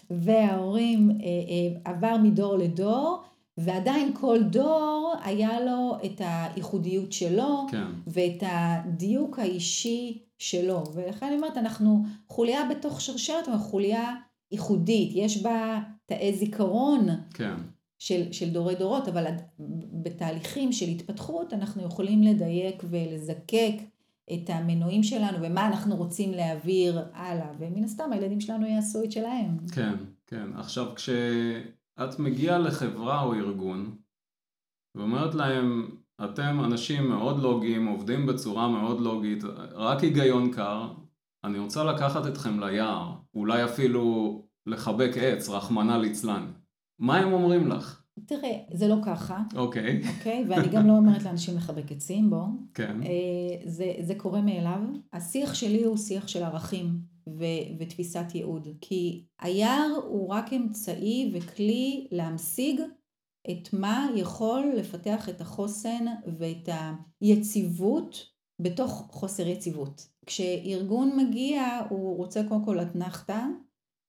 [0.09, 3.21] וההורים אה, אה, עבר מדור לדור,
[3.57, 7.87] ועדיין כל דור היה לו את הייחודיות שלו, כן.
[8.07, 10.83] ואת הדיוק האישי שלו.
[10.93, 14.15] ולכן אני אומרת, אנחנו חוליה בתוך שרשרת, אבל חוליה
[14.51, 17.07] ייחודית, יש בה תאי זיכרון.
[17.33, 17.55] כן.
[17.99, 19.25] של, של דורי דורות, אבל
[20.03, 23.73] בתהליכים של התפתחות אנחנו יכולים לדייק ולזקק
[24.33, 29.57] את המנועים שלנו ומה אנחנו רוצים להעביר הלאה, ומן הסתם הילדים שלנו יעשו את שלהם.
[29.75, 29.95] כן,
[30.27, 30.49] כן.
[30.55, 30.87] עכשיו
[32.03, 33.95] את מגיעה לחברה או ארגון
[34.95, 35.89] ואומרת להם,
[36.23, 40.93] אתם אנשים מאוד לוגיים, עובדים בצורה מאוד לוגית, רק היגיון קר,
[41.43, 46.51] אני רוצה לקחת אתכם ליער, אולי אפילו לחבק עץ, רחמנא ליצלן.
[46.99, 48.02] מה הם אומרים לך?
[48.25, 49.43] תראה, זה לא ככה.
[49.55, 50.01] אוקיי.
[50.17, 50.45] אוקיי?
[50.49, 52.45] ואני גם לא אומרת לאנשים לחבק עצים, בוא.
[52.73, 53.03] כן.
[53.03, 54.79] אה, זה, זה קורה מאליו.
[55.13, 56.99] השיח שלי הוא שיח של ערכים
[57.29, 57.43] ו,
[57.79, 58.67] ותפיסת ייעוד.
[58.81, 62.81] כי היער הוא רק אמצעי וכלי להמשיג
[63.51, 66.05] את מה יכול לפתח את החוסן
[66.37, 66.69] ואת
[67.21, 68.25] היציבות
[68.61, 70.07] בתוך חוסר יציבות.
[70.25, 73.41] כשארגון מגיע הוא רוצה קודם כל אתנחתא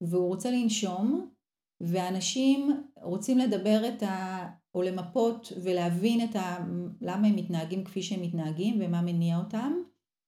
[0.01, 1.29] והוא רוצה לנשום
[1.87, 4.47] ואנשים רוצים לדבר את ה...
[4.75, 6.66] או למפות ולהבין את ה...
[7.01, 9.73] למה הם מתנהגים כפי שהם מתנהגים ומה מניע אותם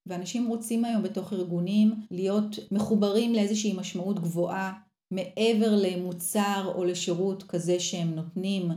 [0.05, 4.73] ואנשים רוצים היום בתוך ארגונים להיות מחוברים לאיזושהי משמעות גבוהה
[5.11, 8.71] מעבר למוצר או לשירות כזה שהם נותנים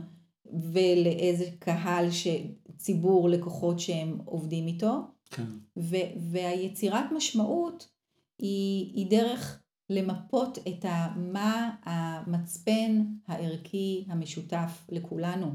[0.73, 2.27] ולאיזה קהל, ש...
[2.77, 5.01] ציבור לקוחות שהם עובדים איתו.
[5.31, 5.45] כן.
[5.77, 7.87] ו- והיצירת משמעות
[8.39, 9.60] היא, היא דרך
[9.91, 15.51] למפות את מה המצפן הערכי המשותף לכולנו.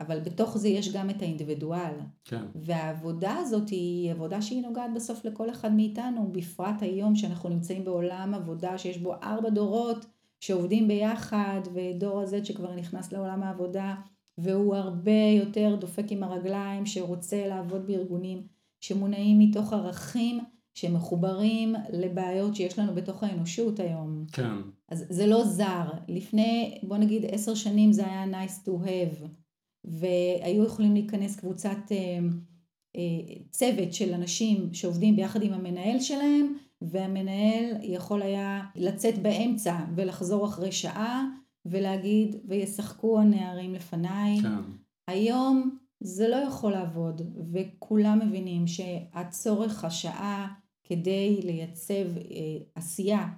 [0.00, 1.94] אבל בתוך זה יש גם את האינדיבידואל.
[2.24, 2.42] כן.
[2.54, 8.34] והעבודה הזאת היא עבודה שהיא נוגעת בסוף לכל אחד מאיתנו, בפרט היום שאנחנו נמצאים בעולם
[8.34, 10.06] עבודה שיש בו ארבע דורות
[10.40, 13.94] שעובדים ביחד, ודור הזה שכבר נכנס לעולם העבודה,
[14.38, 18.46] והוא הרבה יותר דופק עם הרגליים, שרוצה לעבוד בארגונים
[18.80, 20.40] שמונעים מתוך ערכים
[20.74, 24.24] שמחוברים לבעיות שיש לנו בתוך האנושות היום.
[24.32, 24.54] כן.
[24.88, 25.90] אז זה לא זר.
[26.08, 29.26] לפני, בוא נגיד עשר שנים זה היה nice to have,
[29.84, 32.18] והיו יכולים להיכנס קבוצת אה,
[32.96, 40.46] אה, צוות של אנשים שעובדים ביחד עם המנהל שלהם, והמנהל יכול היה לצאת באמצע ולחזור
[40.46, 41.28] אחרי שעה
[41.66, 44.40] ולהגיד וישחקו הנערים לפניי.
[44.42, 44.48] כן.
[45.08, 50.54] היום זה לא יכול לעבוד וכולם מבינים שהצורך השעה
[50.84, 53.28] כדי לייצב אה, עשייה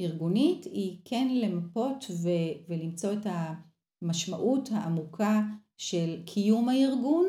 [0.00, 3.26] ארגונית היא כן למפות ו- ולמצוא את
[4.02, 5.42] המשמעות העמוקה
[5.76, 7.26] של קיום הארגון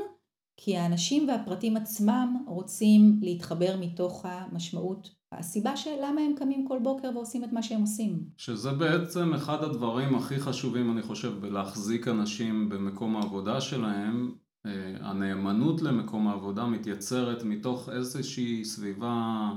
[0.58, 7.10] כי האנשים והפרטים עצמם רוצים להתחבר מתוך המשמעות הסיבה של למה הם קמים כל בוקר
[7.16, 8.24] ועושים את מה שהם עושים.
[8.38, 14.32] שזה בעצם אחד הדברים הכי חשובים, אני חושב, בלהחזיק אנשים במקום העבודה שלהם.
[14.66, 19.50] אה, הנאמנות למקום העבודה מתייצרת מתוך איזושהי סביבה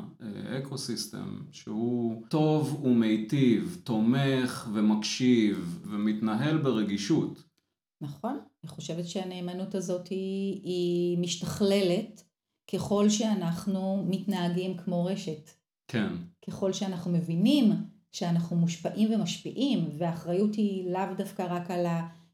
[0.59, 7.43] אקו סיסטם שהוא טוב ומיטיב, תומך ומקשיב ומתנהל ברגישות.
[8.01, 12.25] נכון, אני חושבת שהנאמנות הזאת היא, היא משתכללת
[12.73, 15.51] ככל שאנחנו מתנהגים כמו רשת.
[15.89, 16.13] כן.
[16.47, 17.73] ככל שאנחנו מבינים
[18.13, 21.87] שאנחנו מושפעים ומשפיעים, והאחריות היא לאו דווקא רק על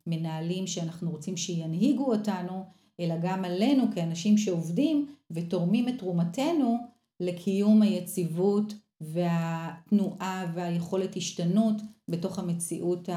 [0.06, 2.64] המנהלים שאנחנו רוצים שינהיגו אותנו,
[3.00, 6.76] אלא גם עלינו כאנשים שעובדים ותורמים את תרומתנו
[7.20, 13.08] לקיום היציבות והתנועה והיכולת השתנות בתוך המציאות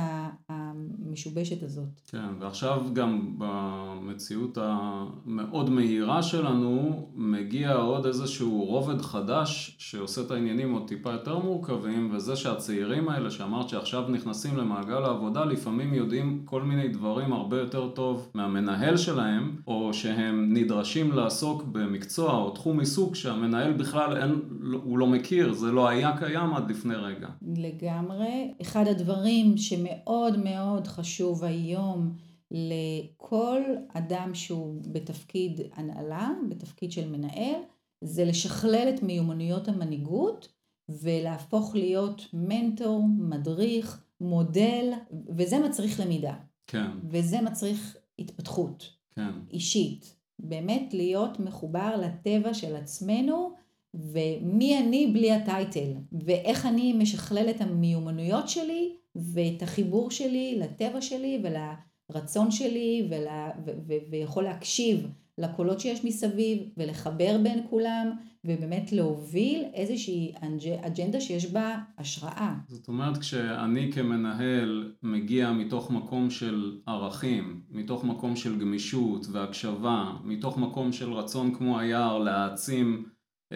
[0.50, 2.02] המשובשת הזאת.
[2.08, 10.74] כן, ועכשיו גם במציאות המאוד מהירה שלנו מגיע עוד איזשהו רובד חדש שעושה את העניינים
[10.74, 16.62] עוד טיפה יותר מורכבים וזה שהצעירים האלה שאמרת שעכשיו נכנסים למעגל העבודה לפעמים יודעים כל
[16.62, 23.16] מיני דברים הרבה יותר טוב מהמנהל שלהם או שהם נדרשים לעסוק במקצוע או תחום עיסוק
[23.16, 24.40] שהמנהל בכלל אין,
[24.84, 27.28] הוא לא מכיר, זה לא היה קיים עד לפני רגע.
[27.58, 28.54] לגמרי.
[28.62, 32.16] אחד הדברים שמאוד מאוד חשוב היום
[32.52, 33.62] לכל
[33.94, 37.62] אדם שהוא בתפקיד הנהלה, בתפקיד של מנהל,
[38.02, 40.54] זה לשכלל את מיומנויות המנהיגות
[40.90, 44.92] ולהפוך להיות מנטור, מדריך, מודל,
[45.38, 46.36] וזה מצריך למידה.
[46.68, 46.92] כן.
[47.10, 48.90] וזה מצריך התפתחות.
[49.12, 49.32] כן.
[49.52, 50.16] אישית.
[50.40, 53.54] באמת להיות מחובר לטבע של עצמנו
[53.94, 55.94] ומי אני בלי הטייטל,
[56.26, 63.28] ואיך אני משכלל את המיומנויות שלי ואת החיבור שלי לטבע שלי ולרצון שלי ול...
[63.66, 63.72] ו...
[63.88, 63.94] ו...
[64.12, 68.12] ויכול להקשיב לקולות שיש מסביב ולחבר בין כולם
[68.46, 70.34] ובאמת להוביל איזושהי
[70.82, 72.56] אג'נדה שיש בה השראה.
[72.68, 80.58] זאת אומרת כשאני כמנהל מגיע מתוך מקום של ערכים, מתוך מקום של גמישות והקשבה, מתוך
[80.58, 83.06] מקום של רצון כמו היער להעצים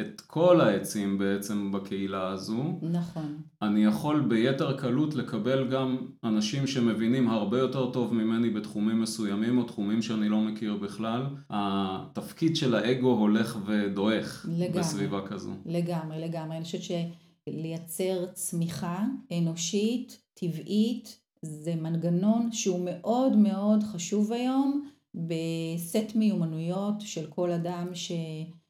[0.01, 2.79] את כל העצים בעצם בקהילה הזו.
[2.81, 3.41] נכון.
[3.61, 9.63] אני יכול ביתר קלות לקבל גם אנשים שמבינים הרבה יותר טוב ממני בתחומים מסוימים או
[9.63, 11.23] תחומים שאני לא מכיר בכלל.
[11.49, 15.51] התפקיד של האגו הולך ודועך לגמרי, בסביבה כזו.
[15.65, 16.57] לגמרי, לגמרי.
[16.57, 16.81] אני חושבת
[17.49, 19.03] שלייצר צמיחה
[19.37, 28.11] אנושית, טבעית, זה מנגנון שהוא מאוד מאוד חשוב היום בסט מיומנויות של כל אדם ש...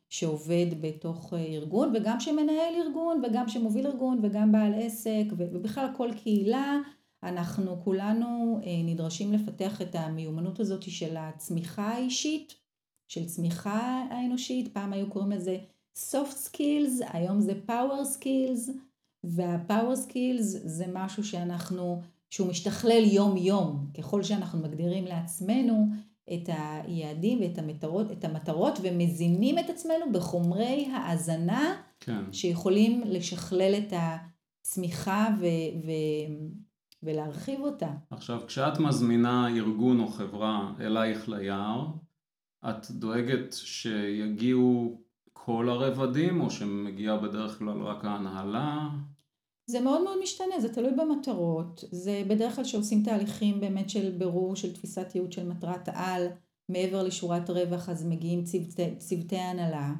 [0.09, 6.77] שעובד בתוך ארגון וגם שמנהל ארגון וגם שמוביל ארגון וגם בעל עסק ובכלל כל קהילה
[7.23, 12.55] אנחנו כולנו נדרשים לפתח את המיומנות הזאת של הצמיחה האישית,
[13.07, 15.57] של צמיחה האנושית, פעם היו קוראים לזה
[15.95, 18.71] soft skills, היום זה power skills
[19.23, 25.87] וה-power skills זה משהו שאנחנו, שהוא משתכלל יום יום, ככל שאנחנו מגדירים לעצמנו
[26.33, 32.33] את היעדים ואת המטרות, את המטרות ומזינים את עצמנו בחומרי האזנה כן.
[32.33, 35.45] שיכולים לשכלל את הצמיחה ו...
[35.85, 35.91] ו...
[37.03, 37.89] ולהרחיב אותה.
[38.09, 41.87] עכשיו, כשאת מזמינה ארגון או חברה אלייך ליער,
[42.69, 45.01] את דואגת שיגיעו
[45.33, 48.89] כל הרבדים, או שמגיעה בדרך כלל רק ההנהלה?
[49.69, 51.83] זה מאוד מאוד משתנה, זה תלוי במטרות.
[51.91, 56.27] זה בדרך כלל שעושים תהליכים באמת של בירור של תפיסת ייעוד של מטרת העל,
[56.69, 59.93] מעבר לשורת רווח, אז מגיעים צוותי, צוותי הנהלה.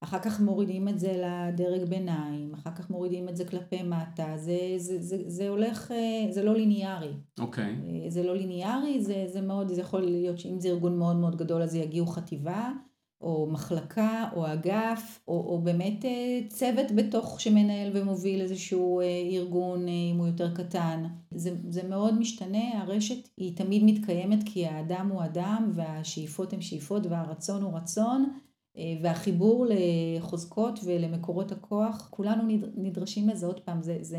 [0.00, 4.58] אחר כך מורידים את זה לדרג ביניים, אחר כך מורידים את זה כלפי מטה, זה,
[4.76, 7.12] זה, זה, זה הולך, אה, זה לא ליניארי.
[7.38, 7.64] אוקיי.
[7.64, 8.04] Okay.
[8.04, 11.36] אה, זה לא ליניארי, זה, זה מאוד, זה יכול להיות שאם זה ארגון מאוד מאוד
[11.36, 12.72] גדול אז יגיעו חטיבה,
[13.20, 19.00] או מחלקה, או אגף, או, או באמת אה, צוות בתוך שמנהל ומוביל איזשהו
[19.32, 21.04] ארגון אם הוא יותר קטן.
[21.30, 27.06] זה, זה מאוד משתנה, הרשת היא תמיד מתקיימת כי האדם הוא אדם והשאיפות הן שאיפות
[27.06, 28.30] והרצון הוא רצון.
[28.78, 32.42] אה, והחיבור לחוזקות ולמקורות הכוח, כולנו
[32.76, 34.18] נדרשים לזה עוד פעם, זה, זה,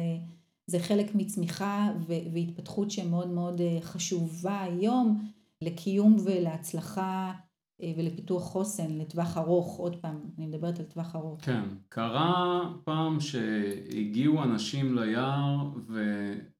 [0.68, 5.30] זה חלק מצמיחה והתפתחות שמאוד מאוד אה, חשובה היום
[5.62, 7.49] לקיום ולהצלחה אה,
[7.98, 11.40] ולפיתוח חוסן לטווח ארוך, עוד פעם, אני מדברת על טווח ארוך.
[11.42, 15.70] כן, קרה פעם שהגיעו אנשים ליער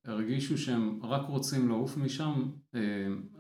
[0.06, 2.50] והרגישו שהם רק רוצים לעוף משם,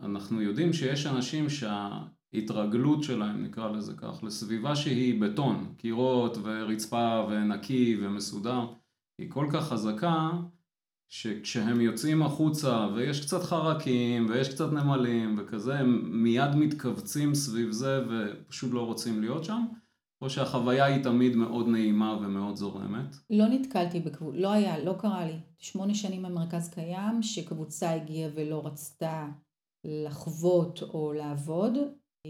[0.01, 1.99] אנחנו יודעים שיש אנשים שה...
[2.33, 8.67] התרגלות שלהם, נקרא לזה כך, לסביבה שהיא בטון, קירות ורצפה ונקי ומסודר,
[9.17, 10.31] היא כל כך חזקה
[11.09, 18.01] שכשהם יוצאים החוצה ויש קצת חרקים ויש קצת נמלים וכזה, הם מיד מתכווצים סביב זה
[18.09, 19.65] ופשוט לא רוצים להיות שם,
[20.21, 23.15] או שהחוויה היא תמיד מאוד נעימה ומאוד זורמת?
[23.29, 25.39] לא נתקלתי בקבוצה, לא היה, לא קרה לי.
[25.57, 29.27] שמונה שנים במרכז קיים, שקבוצה הגיעה ולא רצתה
[29.83, 31.77] לחוות או לעבוד,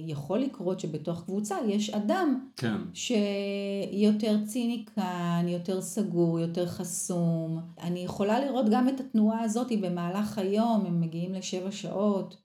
[0.07, 2.77] יכול לקרות שבתוך קבוצה יש אדם כן.
[2.93, 7.59] שיותר ציניקן, יותר סגור, יותר חסום.
[7.81, 12.37] אני יכולה לראות גם את התנועה הזאת במהלך היום, הם מגיעים לשבע שעות,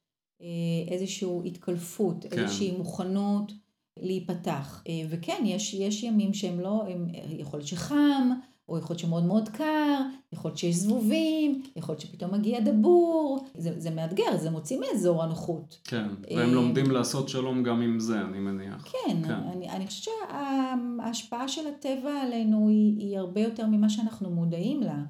[0.42, 0.46] אה,
[0.88, 2.38] איזושהי התקלפות, כן.
[2.38, 3.52] איזושהי מוכנות
[3.98, 4.82] להיפתח.
[4.88, 7.06] אה, וכן, יש, יש ימים שהם לא, הם,
[7.38, 8.30] יכול להיות שחם,
[8.68, 10.00] או יכול להיות שמאוד מאוד קר,
[10.32, 15.22] יכול להיות שיש זבובים, יכול להיות שפתאום מגיע דבור, זה, זה מאתגר, זה מוציא מאזור
[15.22, 15.80] הנוחות.
[15.84, 18.84] כן, והם אה, לומדים לעשות שלום גם עם זה, אני מניח.
[18.92, 19.32] כן, כן.
[19.32, 25.02] אני, אני חושבת שההשפעה של הטבע עלינו היא, היא הרבה יותר ממה שאנחנו מודעים לה.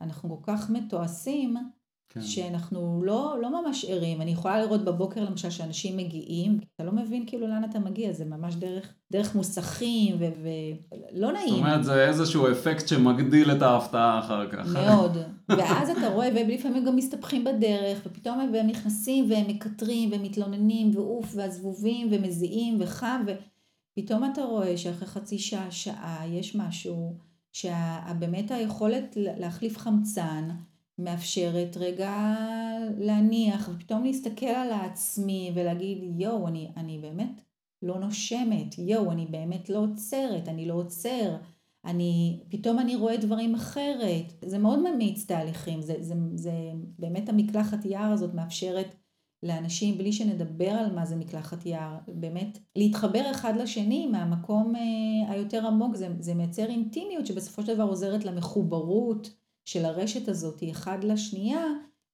[0.00, 1.56] אנחנו כל כך מתועשים,
[2.20, 2.26] כן.
[2.26, 4.20] שאנחנו לא, לא ממש ערים.
[4.20, 8.24] אני יכולה לראות בבוקר למשל שאנשים מגיעים, אתה לא מבין כאילו לאן אתה מגיע, זה
[8.24, 11.48] ממש דרך, דרך מוסכים ולא נעים.
[11.48, 14.66] זאת אומרת, זה איזשהו אפקט שמגדיל את ההפתעה אחר כך.
[14.72, 15.16] מאוד.
[15.58, 22.08] ואז אתה רואה, ולפעמים גם מסתבכים בדרך, ופתאום הם נכנסים והם מקטרים ומתלוננים, ואוף, והזבובים,
[22.10, 27.12] ומזיעים, וחם, ופתאום אתה רואה שאחרי חצי שעה, שעה, יש משהו,
[27.52, 30.48] שבאמת היכולת להחליף חמצן,
[30.98, 32.34] מאפשרת רגע
[32.98, 37.40] להניח ופתאום להסתכל על עצמי ולהגיד יואו אני, אני באמת
[37.82, 41.36] לא נושמת, יואו אני באמת לא עוצרת, אני לא עוצר,
[41.84, 46.52] אני, פתאום אני רואה דברים אחרת, זה מאוד ממיץ תהליכים, זה, זה, זה
[46.98, 48.94] באמת המקלחת יער הזאת מאפשרת
[49.42, 55.66] לאנשים בלי שנדבר על מה זה מקלחת יער, באמת להתחבר אחד לשני מהמקום אה, היותר
[55.66, 59.30] עמוק, זה, זה מייצר אינטימיות שבסופו של דבר עוזרת למחוברות
[59.66, 61.64] של הרשת הזאת אחד לשנייה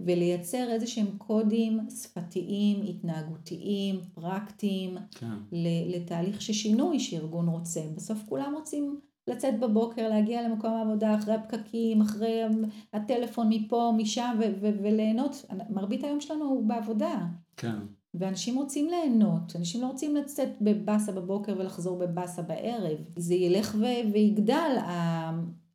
[0.01, 5.37] ולייצר איזה שהם קודים שפתיים, התנהגותיים, פרקטיים, כן.
[5.87, 7.81] לתהליך של שינוי שארגון רוצה.
[7.97, 12.41] בסוף כולם רוצים לצאת בבוקר, להגיע למקום העבודה אחרי הפקקים, אחרי
[12.93, 15.45] הטלפון מפה, משם, וליהנות.
[15.71, 17.27] מרבית היום שלנו הוא בעבודה.
[17.57, 17.77] כן.
[18.15, 22.99] ואנשים רוצים ליהנות, אנשים לא רוצים לצאת בבאסה בבוקר ולחזור בבאסה בערב.
[23.17, 23.77] זה ילך
[24.13, 24.77] ויגדל,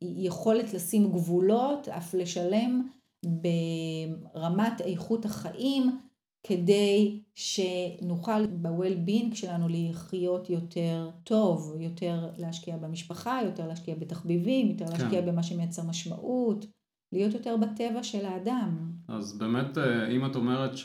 [0.00, 2.88] היכולת לשים גבולות, אף לשלם
[3.24, 5.98] ברמת איכות החיים,
[6.42, 14.92] כדי שנוכל ב-well-being שלנו לחיות יותר טוב, יותר להשקיע במשפחה, יותר להשקיע בתחביבים, יותר כן.
[14.92, 16.66] להשקיע במה שמייצר משמעות.
[17.12, 18.92] להיות יותר בטבע של האדם.
[19.08, 20.76] אז באמת, אה, אם את אומרת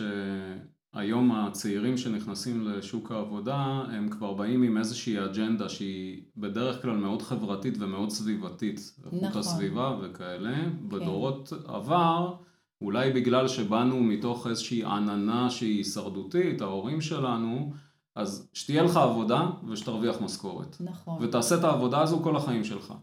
[0.94, 7.22] שהיום הצעירים שנכנסים לשוק העבודה, הם כבר באים עם איזושהי אג'נדה שהיא בדרך כלל מאוד
[7.22, 8.96] חברתית ומאוד סביבתית.
[9.06, 9.20] נכון.
[9.20, 10.56] איכות הסביבה וכאלה.
[10.56, 10.70] כן.
[10.90, 12.36] בדורות עבר,
[12.82, 17.72] אולי בגלל שבאנו מתוך איזושהי עננה שהיא הישרדותית, ההורים שלנו,
[18.16, 20.78] אז שתהיה לך עבודה ושתרוויח משכורת.
[20.80, 21.18] נכון.
[21.22, 22.94] ותעשה את העבודה הזו כל החיים שלך.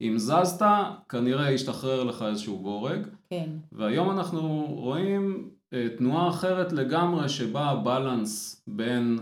[0.00, 0.66] אם זזת,
[1.08, 3.06] כנראה ישתחרר לך איזשהו בורג.
[3.30, 3.50] כן.
[3.72, 5.50] והיום אנחנו רואים
[5.98, 9.18] תנועה אחרת לגמרי שבה הבלנס בין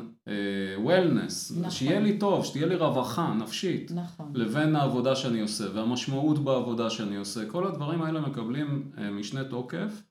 [0.78, 1.70] וולנס, אה, נכון.
[1.70, 4.30] שיהיה לי טוב, שתהיה לי רווחה נפשית, נכון.
[4.34, 7.46] לבין העבודה שאני עושה והמשמעות בעבודה שאני עושה.
[7.46, 10.02] כל הדברים האלה מקבלים אה, משנה תוקף,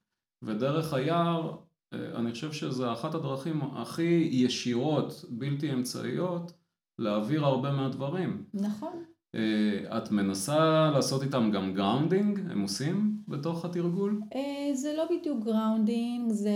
[0.41, 1.55] ודרך היער
[1.93, 6.53] אה, אני חושב שזה אחת הדרכים הכי ישירות, בלתי אמצעיות,
[6.99, 8.45] להעביר הרבה מהדברים.
[8.53, 9.03] נכון.
[9.35, 12.39] אה, את מנסה לעשות איתם גם grounding?
[12.51, 14.21] הם עושים בתוך התרגול?
[14.35, 16.51] אה, זה לא בדיוק grounding, זה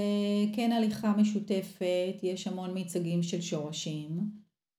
[0.54, 4.10] כן הליכה משותפת, יש המון מיצגים של שורשים.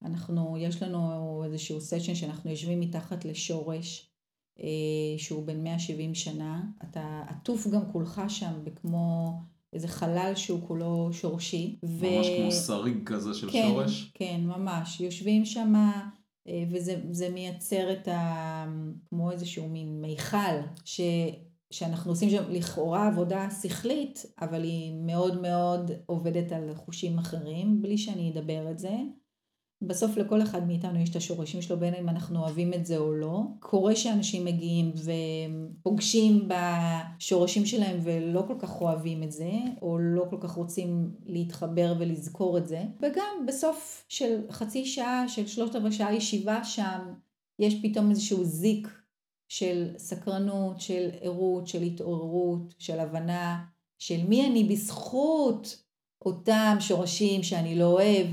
[0.05, 4.11] אנחנו, יש לנו איזשהו session שאנחנו יושבים מתחת לשורש
[5.19, 6.63] שהוא בן 170 שנה.
[6.91, 9.33] אתה עטוף גם כולך שם בכמו...
[9.73, 11.79] איזה חלל שהוא כולו שורשי.
[11.83, 12.37] ממש ו...
[12.41, 14.11] כמו שריג כזה של כן, שורש?
[14.15, 15.01] כן, ממש.
[15.01, 16.09] יושבים שם, אה,
[16.71, 18.65] וזה מייצר את ה...
[19.09, 21.01] כמו איזשהו מין מיכל, ש...
[21.71, 27.99] שאנחנו עושים שם לכאורה עבודה שכלית, אבל היא מאוד מאוד עובדת על חושים אחרים, בלי
[27.99, 28.93] שאני אדבר את זה.
[29.83, 33.13] בסוף לכל אחד מאיתנו יש את השורשים שלו, בין אם אנחנו אוהבים את זה או
[33.13, 33.43] לא.
[33.61, 34.93] קורה שאנשים מגיעים
[35.81, 39.51] ופוגשים בשורשים שלהם ולא כל כך אוהבים את זה,
[39.83, 42.83] או לא כל כך רוצים להתחבר ולזכור את זה.
[42.99, 46.99] וגם בסוף של חצי שעה, של שלושת רבעי שעה ישיבה שם,
[47.59, 48.89] יש פתאום איזשהו זיק
[49.49, 53.65] של סקרנות, של ערות, של התעוררות, של הבנה,
[53.99, 55.83] של מי אני בזכות
[56.25, 58.27] אותם שורשים שאני לא אוהב.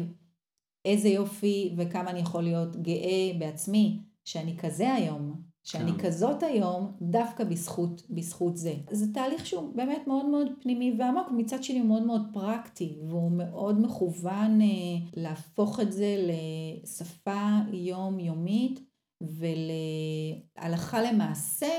[0.85, 5.97] איזה יופי וכמה אני יכול להיות גאה בעצמי שאני כזה היום, שאני כן.
[5.97, 8.73] כזאת היום דווקא בזכות, בזכות זה.
[8.91, 13.31] זה תהליך שהוא באמת מאוד מאוד פנימי ועמוק, מצד שני הוא מאוד מאוד פרקטי והוא
[13.31, 14.67] מאוד מכוון אה,
[15.13, 18.79] להפוך את זה לשפה יומיומית
[19.21, 21.69] ולהלכה למעשה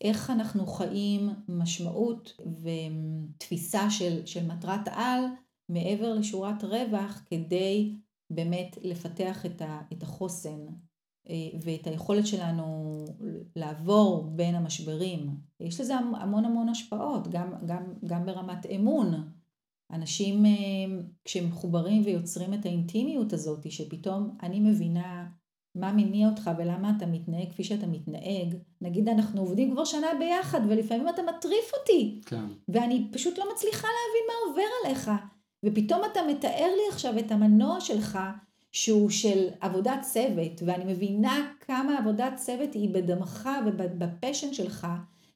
[0.00, 5.24] איך אנחנו חיים משמעות ותפיסה של, של מטרת על
[5.68, 7.94] מעבר לשורת רווח כדי
[8.30, 9.46] באמת לפתח
[9.92, 10.66] את, החוסן
[11.28, 13.04] אה, ואת היכולת שלנו
[13.56, 15.30] לעבור בין המשברים.
[15.60, 19.30] יש לזה המון המון השפעות, גם, גם, גם ברמת אמון.
[19.92, 20.50] אנשים אה,
[21.24, 25.26] כשהם מחוברים ויוצרים את האינטימיות הזאת, שפתאום אני מבינה
[25.74, 28.54] מה מניע אותך ולמה אתה מתנהג כפי שאתה מתנהג.
[28.80, 32.20] נגיד אנחנו עובדים כבר שנה ביחד ולפעמים אתה מטריף אותי.
[32.26, 32.44] כן.
[32.68, 35.10] ואני פשוט לא מצליחה להבין מה עובר עליך.
[35.64, 38.18] ופתאום אתה מתאר לי עכשיו את המנוע שלך
[38.72, 44.86] שהוא של עבודת צוות, ואני מבינה כמה עבודת צוות היא בדמך ובפשן שלך,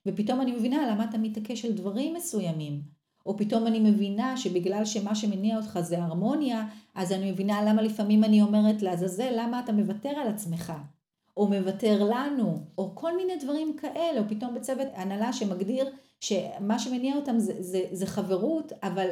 [0.07, 2.81] ופתאום אני מבינה למה אתה מתעקש על דברים מסוימים.
[3.27, 8.25] או פתאום אני מבינה שבגלל שמה שמניע אותך זה הרמוניה, אז אני מבינה למה לפעמים
[8.25, 10.73] אני אומרת לעזאזל, למה אתה מוותר על עצמך.
[11.37, 17.17] או מוותר לנו, או כל מיני דברים כאלה, או פתאום בצוות הנהלה שמגדיר שמה שמניע
[17.17, 19.09] אותם זה, זה, זה חברות, אבל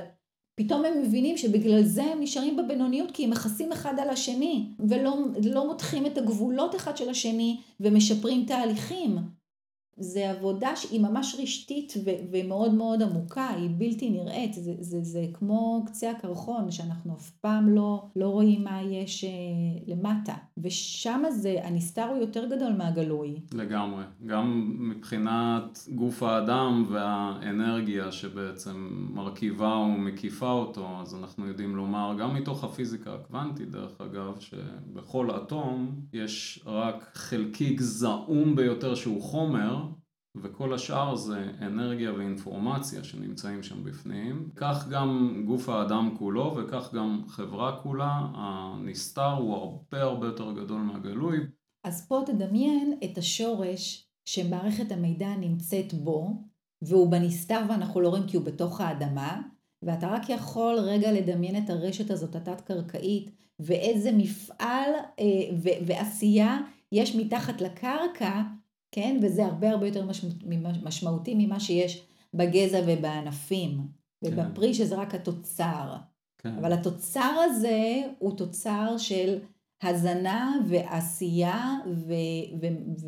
[0.62, 5.16] פתאום הם מבינים שבגלל זה הם נשארים בבינוניות כי הם מכסים אחד על השני ולא
[5.44, 9.18] לא מותחים את הגבולות אחד של השני ומשפרים תהליכים.
[10.00, 15.26] זה עבודה שהיא ממש רשתית ו- ומאוד מאוד עמוקה, היא בלתי נראית, זה, זה, זה
[15.34, 19.30] כמו קצה הקרחון שאנחנו אף פעם לא, לא רואים מה יש אה,
[19.86, 23.40] למטה, ושם זה, הנסתר הוא יותר גדול מהגלוי.
[23.52, 32.34] לגמרי, גם מבחינת גוף האדם והאנרגיה שבעצם מרכיבה ומקיפה אותו, אז אנחנו יודעים לומר, גם
[32.34, 39.89] מתוך הפיזיקה הקוונטית דרך אגב, שבכל אטום יש רק חלקיק זעום ביותר שהוא חומר,
[40.37, 44.49] וכל השאר זה אנרגיה ואינפורמציה שנמצאים שם בפנים.
[44.57, 50.81] כך גם גוף האדם כולו וכך גם חברה כולה, הנסתר הוא הרבה הרבה יותר גדול
[50.81, 51.39] מהגלוי.
[51.85, 56.43] אז פה תדמיין את השורש שמערכת המידע נמצאת בו,
[56.83, 59.41] והוא בנסתר ואנחנו לא רואים כי הוא בתוך האדמה,
[59.83, 66.59] ואתה רק יכול רגע לדמיין את הרשת הזאת התת-קרקעית, ואיזה מפעל אה, ועשייה
[66.93, 68.43] יש מתחת לקרקע
[68.93, 69.18] כן?
[69.22, 70.07] וזה הרבה הרבה יותר
[70.82, 73.80] משמעותי ממה שיש בגזע ובענפים,
[74.24, 74.38] כן.
[74.38, 75.97] ובפרי שזה רק התוצר.
[76.38, 76.55] כן.
[76.59, 79.38] אבל התוצר הזה הוא תוצר של
[79.82, 82.14] הזנה ועשייה ו-
[82.61, 83.07] ו-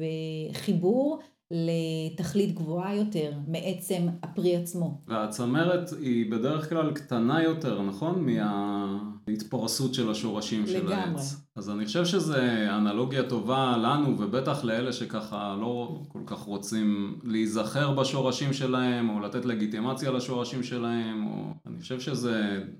[0.51, 1.19] וחיבור
[1.53, 5.01] לתכלית גבוהה יותר מעצם הפרי עצמו.
[5.09, 8.27] והצמרת היא בדרך כלל קטנה יותר, נכון?
[8.27, 10.95] מההתפרסות של השורשים של לגמרי.
[10.95, 11.37] העץ.
[11.57, 12.35] אז אני חושב שזו
[12.69, 19.45] אנלוגיה טובה לנו, ובטח לאלה שככה לא כל כך רוצים להיזכר בשורשים שלהם, או לתת
[19.45, 21.53] לגיטימציה לשורשים שלהם, או...
[21.67, 22.31] אני חושב שזו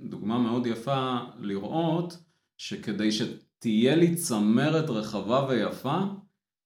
[0.01, 2.19] דוגמה מאוד יפה לראות
[2.59, 6.01] שכדי שתהיה לי צמרת רחבה ויפה,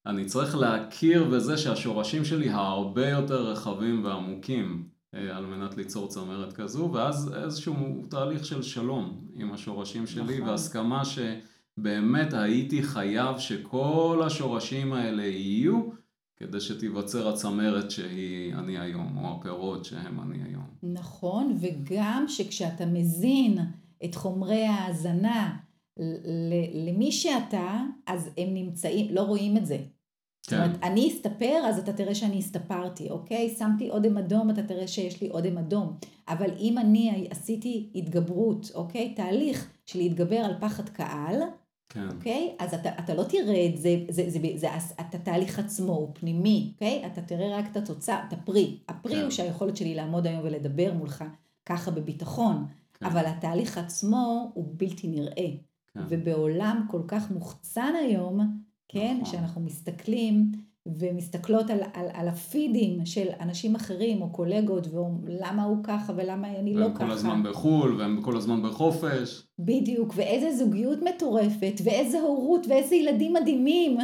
[0.06, 6.52] אני צריך להכיר בזה שהשורשים שלי הרבה יותר רחבים ועמוקים אה, על מנת ליצור צמרת
[6.52, 7.74] כזו, ואז איזשהו
[8.10, 10.48] תהליך של שלום עם השורשים שלי, נכון.
[10.48, 15.80] והסכמה שבאמת הייתי חייב שכל השורשים האלה יהיו,
[16.36, 20.66] כדי שתיווצר הצמרת שהיא אני היום, או הפירות שהם אני היום.
[20.82, 23.58] נכון, וגם שכשאתה מזין
[24.04, 25.56] את חומרי ההאזנה
[26.86, 29.78] למי שאתה, אז הם נמצאים, לא רואים את זה.
[30.46, 33.54] זאת כן, אומרת, אני אסתפר, אז אתה תראה שאני הסתפרתי, אוקיי?
[33.58, 35.96] שמתי אודם אדום, אתה תראה שיש לי אודם אדום.
[36.28, 39.14] אבל אם אני עשיתי התגברות, אוקיי?
[39.14, 41.42] תהליך של להתגבר על פחד קהל,
[41.88, 42.54] כן, אוקיי?
[42.58, 44.68] אז אתה, אתה לא תראה את זה, זה, זה, זה, זה
[45.00, 47.06] את התהליך עצמו, הוא פנימי, אוקיי?
[47.06, 48.78] אתה תראה רק את התוצאה, את הפרי.
[48.88, 49.22] הפרי כן.
[49.22, 51.24] הוא שהיכולת שלי לעמוד היום ולדבר מולך
[51.66, 53.06] ככה בביטחון, כן.
[53.06, 55.48] אבל התהליך עצמו הוא בלתי נראה.
[55.94, 56.00] כן.
[56.08, 59.32] ובעולם כל כך מוחצן היום, כן, נכון.
[59.32, 60.52] שאנחנו מסתכלים
[60.86, 64.86] ומסתכלות על, על, על הפידים של אנשים אחרים או קולגות,
[65.22, 67.04] ולמה הוא ככה ולמה אני לא והם ככה.
[67.04, 69.42] כל הזמן בחו"ל, והם כל הזמן בחופש.
[69.58, 73.98] בדיוק, ואיזה זוגיות מטורפת, ואיזה הורות, ואיזה ילדים מדהימים.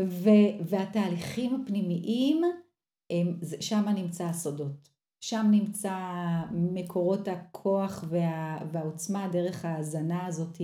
[0.00, 2.42] ו, והתהליכים הפנימיים,
[3.10, 4.88] הם, שם נמצא הסודות.
[5.20, 5.94] שם נמצא
[6.52, 10.58] מקורות הכוח וה, והעוצמה דרך ההאזנה הזאת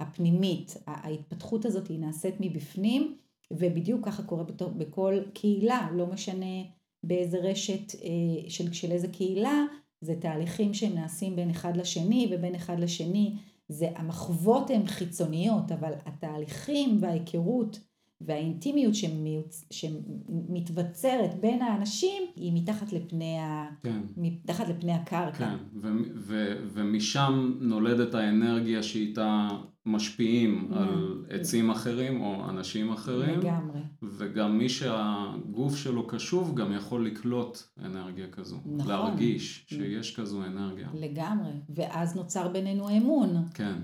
[0.00, 0.76] הפנימית.
[0.86, 3.16] ההתפתחות הזאת היא נעשית מבפנים,
[3.50, 6.62] ובדיוק ככה קורה בכל קהילה, לא משנה
[7.02, 9.64] באיזה רשת אה, של, של איזה קהילה,
[10.00, 13.36] זה תהליכים שנעשים בין אחד לשני, ובין אחד לשני
[13.68, 17.80] זה המחוות הן חיצוניות, אבל התהליכים וההיכרות
[18.20, 19.64] והאינטימיות שמיוצ...
[19.70, 23.66] שמתבצרת בין האנשים היא מתחת לפני, ה...
[23.82, 24.00] כן.
[24.16, 25.32] מתחת לפני הקרקע.
[25.38, 29.48] כן, ו- ו- ומשם נולדת האנרגיה שאיתה
[29.86, 30.76] משפיעים Mm.
[30.76, 33.80] על עצים אחרים או אנשים אחרים, לגמרי.
[34.02, 38.90] וגם מי שהגוף שלו קשוב גם יכול לקלוט אנרגיה כזו, נכון.
[38.92, 40.88] להרגיש שיש כזו אנרגיה.
[40.94, 41.50] לגמרי.
[41.74, 43.28] ואז נוצר בינינו אמון.
[43.54, 43.74] כן,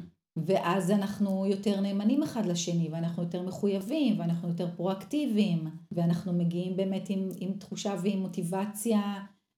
[0.47, 7.07] ואז אנחנו יותר נאמנים אחד לשני, ואנחנו יותר מחויבים, ואנחנו יותר פרואקטיביים, ואנחנו מגיעים באמת
[7.09, 9.01] עם, עם תחושה ועם מוטיבציה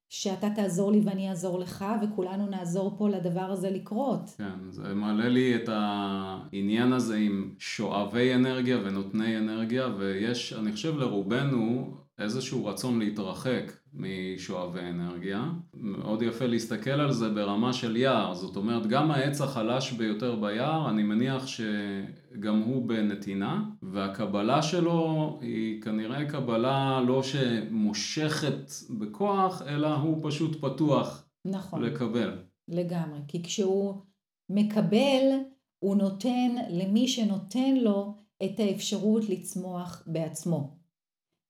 [0.09, 4.30] שאתה תעזור לי ואני אעזור לך, וכולנו נעזור פה לדבר הזה לקרות.
[4.39, 10.97] כן, זה מעלה לי את העניין הזה עם שואבי אנרגיה ונותני אנרגיה, ויש, אני חושב
[10.97, 15.51] לרובנו, איזשהו רצון להתרחק משואבי אנרגיה.
[15.74, 20.90] מאוד יפה להסתכל על זה ברמה של יער, זאת אומרת, גם העץ החלש ביותר ביער,
[20.90, 30.18] אני מניח שגם הוא בנתינה, והקבלה שלו היא כנראה קבלה לא שמושכת בכוח, אלא הוא
[30.22, 32.38] פשוט פתוח נכון, לקבל.
[32.68, 33.18] לגמרי.
[33.28, 33.95] כי כשהוא
[34.51, 35.38] מקבל,
[35.78, 38.14] הוא נותן למי שנותן לו
[38.45, 40.82] את האפשרות לצמוח בעצמו.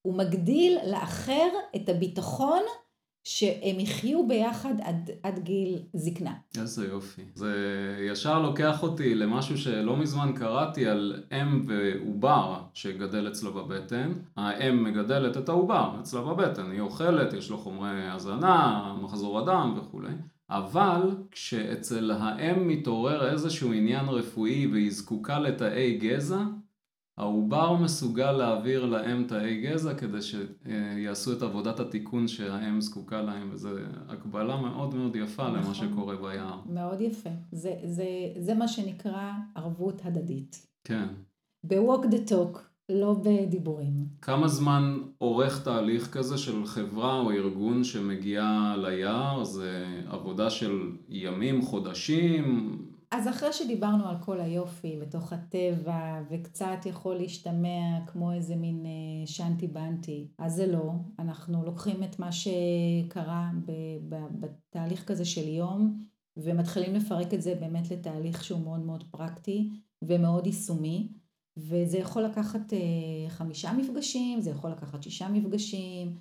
[0.02, 2.62] הוא מגדיל לאחר את הביטחון
[3.24, 6.34] שהם יחיו ביחד עד, עד גיל זקנה.
[6.60, 7.22] איזה יופי.
[7.34, 7.54] זה
[8.10, 14.12] ישר לוקח אותי למשהו שלא מזמן קראתי על אם ועובר שגדל אצלה בבטן.
[14.36, 20.12] האם מגדלת את העובר אצלה בבטן, היא אוכלת, יש לו חומרי הזנה, מחזור הדם וכולי.
[20.50, 26.40] אבל כשאצל האם מתעורר איזשהו עניין רפואי והיא זקוקה לתאי גזע,
[27.18, 33.68] העובר מסוגל להעביר לאם תאי גזע כדי שיעשו את עבודת התיקון שהאם זקוקה להם, וזו
[34.08, 35.74] הקבלה מאוד מאוד יפה למה נכון.
[35.74, 36.60] שקורה ביער.
[36.66, 37.30] מאוד יפה.
[37.52, 38.04] זה, זה,
[38.38, 40.66] זה מה שנקרא ערבות הדדית.
[40.84, 41.08] כן.
[41.64, 42.58] ב-walk the talk,
[42.88, 44.06] לא בדיבורים.
[44.22, 49.44] כמה זמן אורך תהליך כזה של חברה או ארגון שמגיע ליער?
[49.44, 52.78] זה עבודה של ימים, חודשים?
[53.12, 59.26] אז אחרי שדיברנו על כל היופי בתוך הטבע, וקצת יכול להשתמע כמו איזה מין אה,
[59.26, 60.92] שנטי בנטי, אז זה לא.
[61.18, 63.50] אנחנו לוקחים את מה שקרה
[64.40, 66.04] בתהליך כזה של יום,
[66.36, 69.70] ומתחילים לפרק את זה באמת לתהליך שהוא מאוד מאוד פרקטי
[70.02, 71.12] ומאוד יישומי.
[71.56, 72.78] וזה יכול לקחת אה,
[73.28, 76.16] חמישה מפגשים, זה יכול לקחת שישה מפגשים,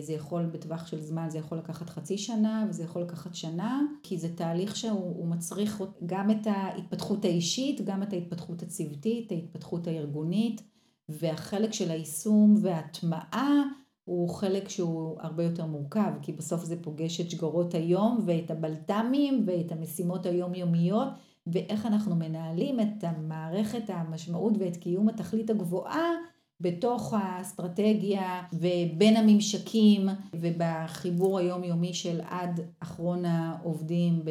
[0.00, 4.18] זה יכול בטווח של זמן, זה יכול לקחת חצי שנה וזה יכול לקחת שנה, כי
[4.18, 10.62] זה תהליך שהוא מצריך גם את ההתפתחות האישית, גם את ההתפתחות הצוותית, ההתפתחות הארגונית,
[11.08, 13.62] והחלק של היישום וההטמעה
[14.04, 19.42] הוא חלק שהוא הרבה יותר מורכב, כי בסוף זה פוגש את שגרות היום ואת הבלת"מים
[19.46, 21.08] ואת המשימות היומיומיות,
[21.46, 26.10] ואיך אנחנו מנהלים את המערכת המשמעות ואת קיום התכלית הגבוהה
[26.60, 34.22] בתוך האסטרטגיה ובין הממשקים ובחיבור היומיומי של עד אחרון העובדים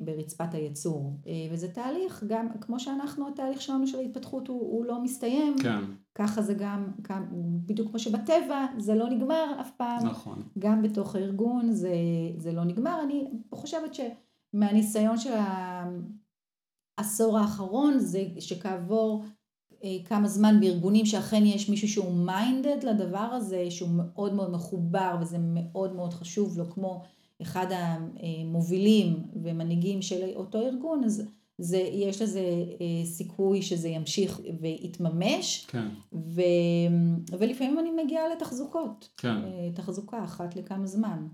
[0.00, 1.16] ברצפת הייצור.
[1.50, 5.54] וזה תהליך גם, כמו שאנחנו, התהליך שלנו של ההתפתחות הוא, הוא לא מסתיים.
[5.62, 5.84] כן.
[6.14, 7.24] ככה זה גם, גם,
[7.66, 10.06] בדיוק כמו שבטבע, זה לא נגמר אף פעם.
[10.06, 10.42] נכון.
[10.58, 11.94] גם בתוך הארגון זה,
[12.36, 13.02] זה לא נגמר.
[13.02, 15.32] אני חושבת שמהניסיון של
[16.98, 19.28] העשור האחרון זה שכעבור אה,
[20.04, 25.36] כמה זמן בארגונים שאכן יש מישהו שהוא מיינדד לדבר הזה, שהוא מאוד מאוד מחובר וזה
[25.40, 27.02] מאוד מאוד חשוב לו, כמו
[27.42, 31.22] אחד המובילים ומנהיגים של אותו ארגון, אז
[31.58, 35.88] זה, יש לזה אה, סיכוי שזה ימשיך ויתממש, כן.
[36.12, 36.42] ו,
[37.38, 39.28] ולפעמים אני מגיעה לתחזוקות, כן.
[39.28, 41.26] אה, תחזוקה אחת לכמה זמן.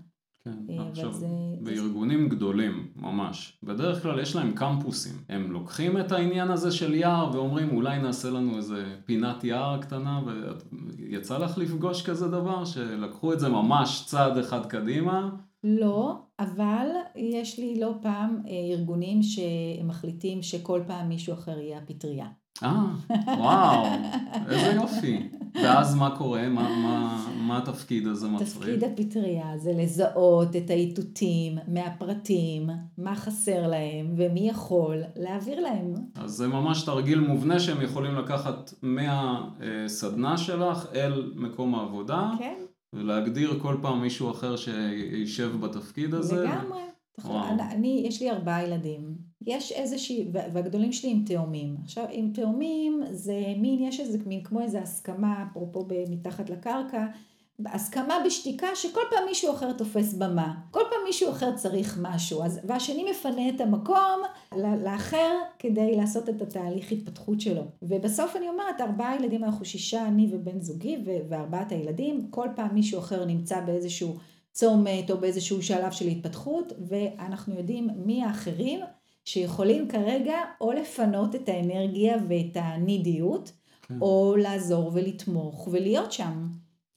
[0.67, 1.27] כן, אבל עכשיו, זה-
[1.61, 5.15] בארגונים גדולים, ממש, בדרך כלל יש להם קמפוסים.
[5.29, 10.21] הם לוקחים את העניין הזה של יער ואומרים, אולי נעשה לנו איזה פינת יער קטנה,
[10.97, 15.29] ויצא לך לפגוש כזה דבר, שלקחו את זה ממש צעד אחד קדימה?
[15.63, 16.85] לא, אבל
[17.15, 22.27] יש לי לא פעם אה, ארגונים שמחליטים שכל פעם מישהו אחר יהיה הפטריה.
[22.63, 22.85] אה,
[23.37, 23.85] וואו,
[24.49, 25.29] איזה יופי.
[25.55, 26.49] ואז מה קורה?
[26.49, 28.57] מה, מה, מה התפקיד הזה מצריך?
[28.57, 35.93] תפקיד הפטריה זה לזהות את האיתותים מהפרטים, מה חסר להם ומי יכול להעביר להם.
[36.15, 42.55] אז זה ממש תרגיל מובנה שהם יכולים לקחת מהסדנה שלך אל מקום העבודה, כן,
[42.93, 46.43] ולהגדיר כל פעם מישהו אחר שישב בתפקיד הזה.
[46.43, 46.79] לגמרי.
[47.25, 47.47] וואו.
[47.47, 49.28] אני, אני, יש לי ארבעה ילדים.
[49.47, 51.75] יש איזושהי, וה- והגדולים שלי עם תאומים.
[51.83, 57.05] עכשיו, עם תאומים זה מין, יש איזה מין כמו איזה הסכמה, אפרופו מתחת לקרקע,
[57.65, 60.53] הסכמה בשתיקה שכל פעם מישהו אחר תופס במה.
[60.71, 62.43] כל פעם מישהו אחר צריך משהו.
[62.43, 64.21] אז, והשני מפנה את המקום
[64.83, 67.61] לאחר כדי לעשות את התהליך התפתחות שלו.
[67.81, 70.97] ובסוף אני אומרת, ארבעה ילדים, אנחנו שישה, אני ובן זוגי
[71.29, 74.15] וארבעת הילדים, כל פעם מישהו אחר נמצא באיזשהו
[74.51, 78.79] צומת או באיזשהו שלב של התפתחות, ואנחנו יודעים מי האחרים
[79.29, 83.51] שיכולים כרגע או לפנות את האנרגיה ואת הנידיות,
[83.81, 84.01] כן.
[84.01, 86.47] או לעזור ולתמוך ולהיות שם.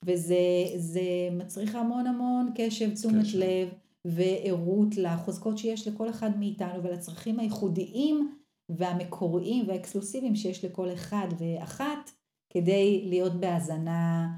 [0.04, 0.36] וזה
[0.76, 1.00] זה
[1.32, 3.38] מצריך המון המון קשב, תשומת קשב.
[3.38, 3.68] לב
[4.04, 8.34] וערות לחוזקות שיש לכל אחד מאיתנו ולצרכים הייחודיים
[8.68, 12.10] והמקוריים והאקסקלוסיביים שיש לכל אחד ואחת,
[12.50, 14.28] כדי להיות בהאזנה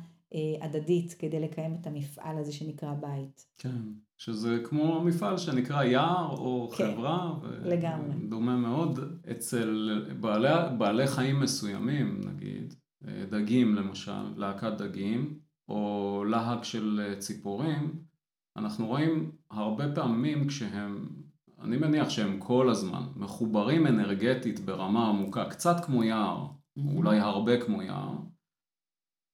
[0.61, 3.47] הדדית, כדי לקיים את המפעל הזה שנקרא בית.
[3.59, 3.83] כן,
[4.19, 7.35] שזה כמו מפעל שנקרא יער או כן, חברה.
[7.65, 8.15] לגמרי.
[8.29, 8.99] דומה מאוד.
[9.31, 12.75] אצל בעלי, בעלי חיים מסוימים, נגיד,
[13.09, 18.05] אה, דגים למשל, להקת דגים, או להק של אה, ציפורים,
[18.57, 21.09] אנחנו רואים הרבה פעמים כשהם,
[21.63, 26.47] אני מניח שהם כל הזמן מחוברים אנרגטית ברמה עמוקה, קצת כמו יער,
[26.95, 28.15] אולי הרבה כמו יער.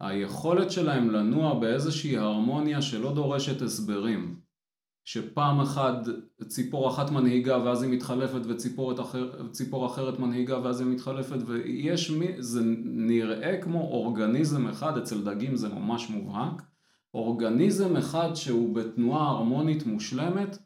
[0.00, 4.40] היכולת שלהם לנוע באיזושהי הרמוניה שלא דורשת הסברים.
[5.04, 5.94] שפעם אחת
[6.46, 12.26] ציפור אחת מנהיגה ואז היא מתחלפת וציפור אחר, אחרת מנהיגה ואז היא מתחלפת ויש מי,
[12.38, 16.62] זה נראה כמו אורגניזם אחד, אצל דגים זה ממש מובהק,
[17.14, 20.58] אורגניזם אחד שהוא בתנועה הרמונית מושלמת,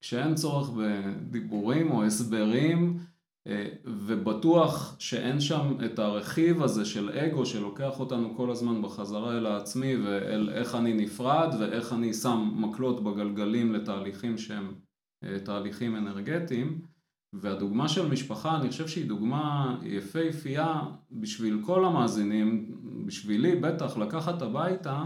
[0.00, 2.98] כשאין צורך בדיבורים או הסברים
[3.84, 9.96] ובטוח שאין שם את הרכיב הזה של אגו שלוקח אותנו כל הזמן בחזרה אל העצמי
[9.96, 14.74] ואל איך אני נפרד ואיך אני שם מקלות בגלגלים לתהליכים שהם
[15.24, 16.80] אה, תהליכים אנרגטיים.
[17.32, 20.80] והדוגמה של משפחה אני חושב שהיא דוגמה יפהפייה
[21.10, 22.74] בשביל כל המאזינים,
[23.06, 25.04] בשבילי בטח לקחת הביתה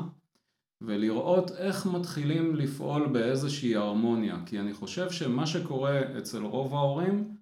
[0.80, 4.36] ולראות איך מתחילים לפעול באיזושהי הרמוניה.
[4.46, 7.39] כי אני חושב שמה שקורה אצל רוב ההורים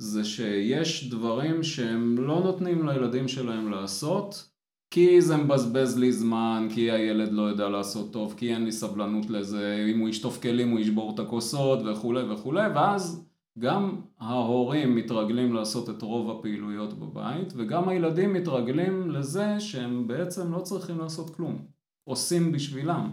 [0.00, 4.50] זה שיש דברים שהם לא נותנים לילדים שלהם לעשות
[4.90, 9.30] כי זה מבזבז לי זמן, כי הילד לא יודע לעשות טוב, כי אין לי סבלנות
[9.30, 13.26] לזה, אם הוא ישטוף כלים הוא ישבור את הכוסות וכולי וכולי, ואז
[13.58, 20.60] גם ההורים מתרגלים לעשות את רוב הפעילויות בבית, וגם הילדים מתרגלים לזה שהם בעצם לא
[20.60, 21.64] צריכים לעשות כלום,
[22.04, 23.10] עושים בשבילם.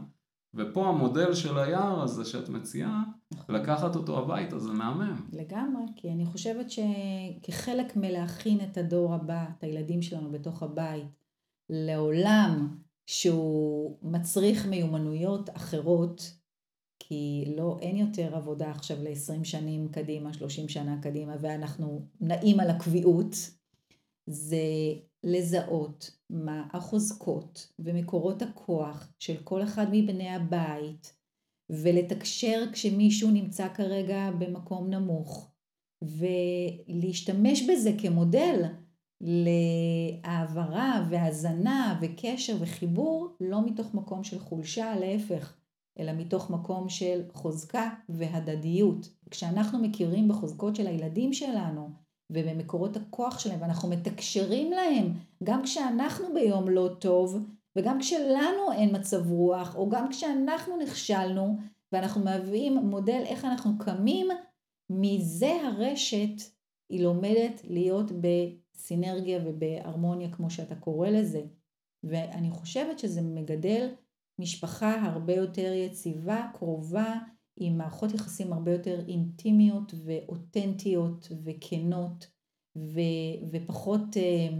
[0.53, 3.03] ופה המודל של היער הזה שאת מציעה,
[3.49, 5.29] לקחת אותו הביתה זה מהמם.
[5.33, 11.07] לגמרי, כי אני חושבת שכחלק מלהכין את הדור הבא, את הילדים שלנו בתוך הבית,
[11.69, 16.31] לעולם שהוא מצריך מיומנויות אחרות,
[16.99, 22.69] כי לא, אין יותר עבודה עכשיו ל-20 שנים קדימה, 30 שנה קדימה, ואנחנו נעים על
[22.69, 23.35] הקביעות,
[24.27, 24.57] זה
[25.23, 31.17] לזהות מה החוזקות ומקורות הכוח של כל אחד מבני הבית,
[31.69, 35.51] ולתקשר כשמישהו נמצא כרגע במקום נמוך,
[36.01, 38.63] ולהשתמש בזה כמודל
[39.21, 45.57] להעברה והזנה וקשר וחיבור, לא מתוך מקום של חולשה, להפך,
[45.99, 49.09] אלא מתוך מקום של חוזקה והדדיות.
[49.31, 55.13] כשאנחנו מכירים בחוזקות של הילדים שלנו ובמקורות הכוח שלהם ואנחנו מתקשרים להם,
[55.43, 57.37] גם כשאנחנו ביום לא טוב
[57.75, 61.57] וגם כשלנו אין מצב רוח או גם כשאנחנו נכשלנו
[61.91, 64.27] ואנחנו מהווים מודל איך אנחנו קמים,
[64.89, 66.41] מזה הרשת
[66.89, 71.41] היא לומדת להיות בסינרגיה ובהרמוניה כמו שאתה קורא לזה.
[72.03, 73.89] ואני חושבת שזה מגדל
[74.39, 77.15] משפחה הרבה יותר יציבה, קרובה,
[77.57, 82.27] עם מערכות יחסים הרבה יותר אינטימיות ואותנטיות וכנות
[82.77, 84.57] ו- ופחות אה,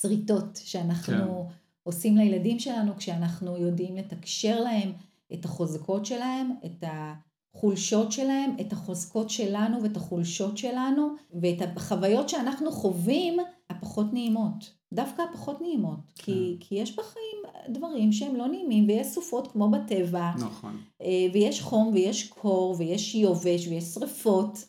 [0.00, 1.54] שריטות שאנחנו כן.
[1.82, 4.92] עושים לילדים שלנו כשאנחנו יודעים לתקשר להם
[5.34, 11.08] את החוזקות שלהם, את החולשות שלהם, את החוזקות שלנו ואת החולשות שלנו
[11.42, 13.36] ואת החוויות שאנחנו חווים
[13.76, 14.82] הפחות נעימות.
[14.92, 16.22] דווקא הפחות נעימות, כן.
[16.22, 20.76] כי, כי יש בחיים דברים שהם לא נעימים, ויש סופות כמו בטבע, נכון.
[21.02, 24.64] אה, ויש חום, ויש קור, ויש יובש, ויש שריפות,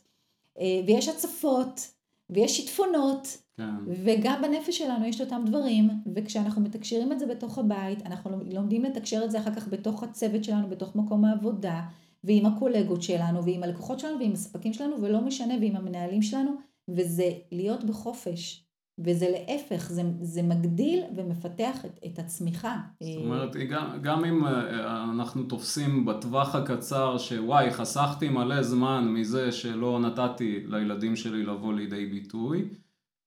[0.60, 1.88] אה, ויש הצפות,
[2.30, 3.70] ויש שיטפונות, כן.
[3.88, 9.22] וגם בנפש שלנו יש אותם דברים, וכשאנחנו מתקשרים את זה בתוך הבית, אנחנו לומדים לתקשר
[9.26, 11.82] את זה אחר כך בתוך הצוות שלנו, בתוך מקום העבודה,
[12.24, 16.52] ועם הקולגות שלנו, ועם הלקוחות שלנו, ועם הספקים שלנו, ולא משנה, ועם המנהלים שלנו,
[16.88, 18.63] וזה להיות בחופש.
[19.00, 22.78] וזה להפך, זה, זה מגדיל ומפתח את, את הצמיחה.
[23.04, 29.52] זאת אומרת, גם, גם אם אה, אנחנו תופסים בטווח הקצר שוואי, חסכתי מלא זמן מזה
[29.52, 32.70] שלא נתתי לילדים שלי לבוא לידי ביטוי,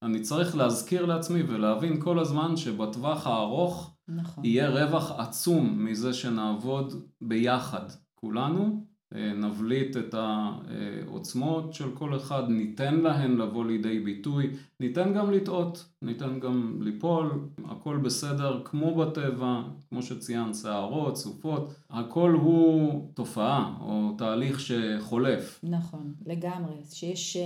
[0.03, 4.45] אני צריך להזכיר לעצמי ולהבין כל הזמן שבטווח הארוך נכון.
[4.45, 12.94] יהיה רווח עצום מזה שנעבוד ביחד, כולנו, אה, נבליט את העוצמות של כל אחד, ניתן
[12.94, 14.50] להן לבוא לידי ביטוי,
[14.80, 22.32] ניתן גם לטעות, ניתן גם ליפול, הכל בסדר כמו בטבע, כמו שציינת, שערות, סופות, הכל
[22.32, 25.61] הוא תופעה או תהליך שחולף.
[25.62, 26.74] נכון, לגמרי.
[26.90, 27.42] שיש אה,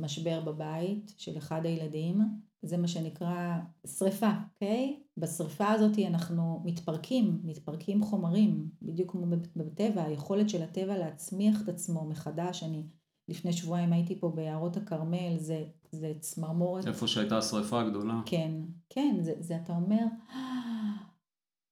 [0.00, 2.20] משבר בבית של אחד הילדים,
[2.62, 4.96] זה מה שנקרא שריפה, אוקיי?
[5.16, 12.04] בשריפה הזאת אנחנו מתפרקים, מתפרקים חומרים, בדיוק כמו בטבע, היכולת של הטבע להצמיח את עצמו
[12.04, 12.62] מחדש.
[12.62, 12.86] אני
[13.28, 16.86] לפני שבועיים הייתי פה ביערות הכרמל, זה, זה צמרמורת.
[16.86, 18.20] איפה שהייתה השריפה הגדולה.
[18.26, 18.52] כן,
[18.90, 20.04] כן, זה, זה אתה אומר,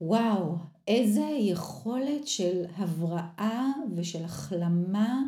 [0.01, 0.57] וואו,
[0.89, 5.23] איזה יכולת של הבראה ושל החלמה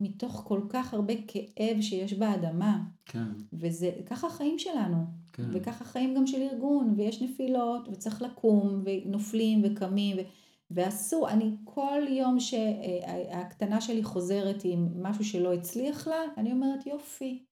[0.00, 2.82] מתוך כל כך הרבה כאב שיש באדמה.
[3.06, 3.28] כן.
[3.52, 5.23] וזה, ככה החיים שלנו.
[5.34, 5.42] כן.
[5.52, 10.20] וככה חיים גם של ארגון, ויש נפילות, וצריך לקום, ונופלים וקמים, ו...
[10.70, 17.44] ועשו, אני כל יום שהקטנה שלי חוזרת עם משהו שלא הצליח לה, אני אומרת יופי,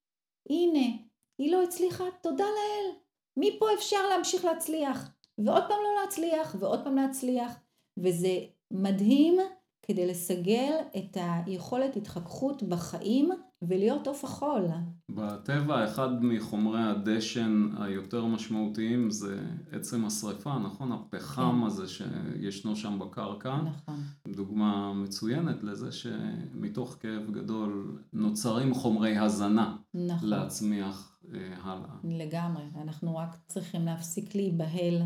[0.51, 0.97] הנה,
[1.39, 2.95] היא לא הצליחה, תודה לאל,
[3.37, 7.61] מפה אפשר להמשיך להצליח, ועוד פעם לא להצליח, ועוד פעם להצליח,
[7.97, 8.39] וזה
[8.71, 9.37] מדהים
[9.83, 13.31] כדי לסגל את היכולת התחככות בחיים
[13.63, 14.65] ולהיות עוף החול.
[15.09, 19.41] בטבע אחד מחומרי הדשן היותר משמעותיים זה
[19.73, 20.93] עצם השריפה, נכון?
[20.93, 21.67] הפחם כן.
[21.67, 23.57] הזה שישנו שם בקרקע.
[23.57, 24.03] נכון.
[24.29, 30.29] דוגמה מצוינת לזה שמתוך כאב גדול נוצרים חומרי הזנה נכון.
[30.29, 31.95] להצמיח אה, הלאה.
[32.05, 35.03] לגמרי, אנחנו רק צריכים להפסיק להיבהל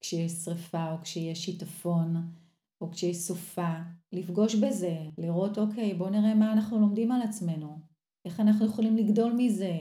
[0.00, 2.16] כשיש שריפה או כשיש שיטפון.
[2.80, 3.72] או כשיש סופה,
[4.12, 7.78] לפגוש בזה, לראות אוקיי בוא נראה מה אנחנו לומדים על עצמנו,
[8.24, 9.78] איך אנחנו יכולים לגדול מזה,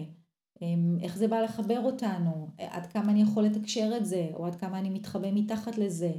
[0.61, 4.55] אמ, איך זה בא לחבר אותנו, עד כמה אני יכול לתקשר את זה, או עד
[4.55, 6.11] כמה אני מתחבא מתחת לזה.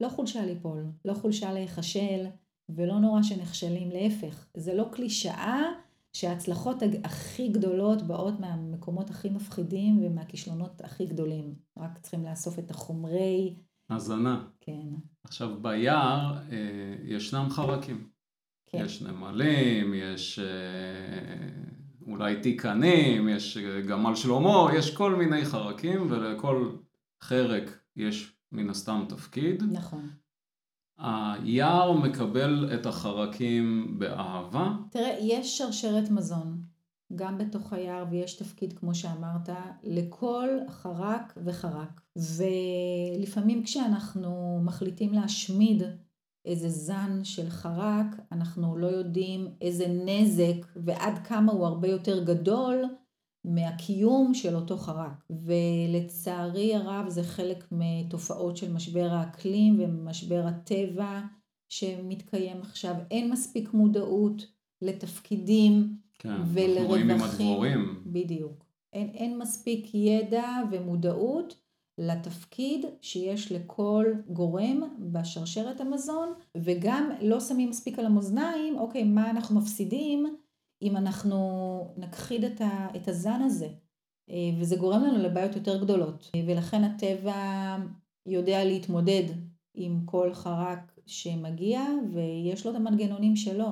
[0.00, 2.26] לא חולשה ליפול, לא חולשה להיכשל,
[2.68, 4.46] ולא נורא שנכשלים, להפך.
[4.56, 5.62] זה לא קלישאה
[6.12, 11.54] שההצלחות הכי גדולות באות מהמקומות הכי מפחידים ומהכישלונות הכי גדולים.
[11.76, 13.56] רק צריכים לאסוף את החומרי...
[13.90, 14.44] הזנה.
[14.60, 14.88] כן.
[15.24, 18.08] עכשיו ביער אה, ישנם חרקים.
[18.66, 18.82] כן.
[18.84, 20.44] יש נמלים, יש אה,
[22.06, 26.76] אולי תיקנים, יש אה, גמל שלמה, יש כל מיני חרקים ולכל
[27.22, 29.62] חרק יש מן הסתם תפקיד.
[29.72, 30.08] נכון.
[30.98, 34.72] היער מקבל את החרקים באהבה.
[34.90, 36.73] תראה, יש שרשרת מזון
[37.14, 39.48] גם בתוך היער ויש תפקיד, כמו שאמרת,
[39.82, 42.00] לכל חרק וחרק.
[42.16, 45.82] ולפעמים כשאנחנו מחליטים להשמיד
[46.44, 52.84] איזה זן של חרק, אנחנו לא יודעים איזה נזק ועד כמה הוא הרבה יותר גדול
[53.44, 55.24] מהקיום של אותו חרק.
[55.30, 61.20] ולצערי הרב זה חלק מתופעות של משבר האקלים ומשבר הטבע
[61.68, 62.94] שמתקיים עכשיו.
[63.10, 64.46] אין מספיק מודעות
[64.82, 66.70] לתפקידים כן, ולרווחים.
[66.70, 68.02] אנחנו רואים עם הדבורים.
[68.06, 68.64] בדיוק.
[68.92, 71.56] אין, אין מספיק ידע ומודעות
[71.98, 79.60] לתפקיד שיש לכל גורם בשרשרת המזון, וגם לא שמים מספיק על המאזניים, אוקיי, מה אנחנו
[79.60, 80.36] מפסידים
[80.82, 81.38] אם אנחנו
[81.96, 83.68] נכחיד את, ה, את הזן הזה.
[84.30, 86.30] אה, וזה גורם לנו לבעיות יותר גדולות.
[86.46, 87.76] ולכן הטבע
[88.26, 89.24] יודע להתמודד
[89.74, 91.80] עם כל חרק שמגיע,
[92.12, 93.66] ויש לו את המנגנונים שלו.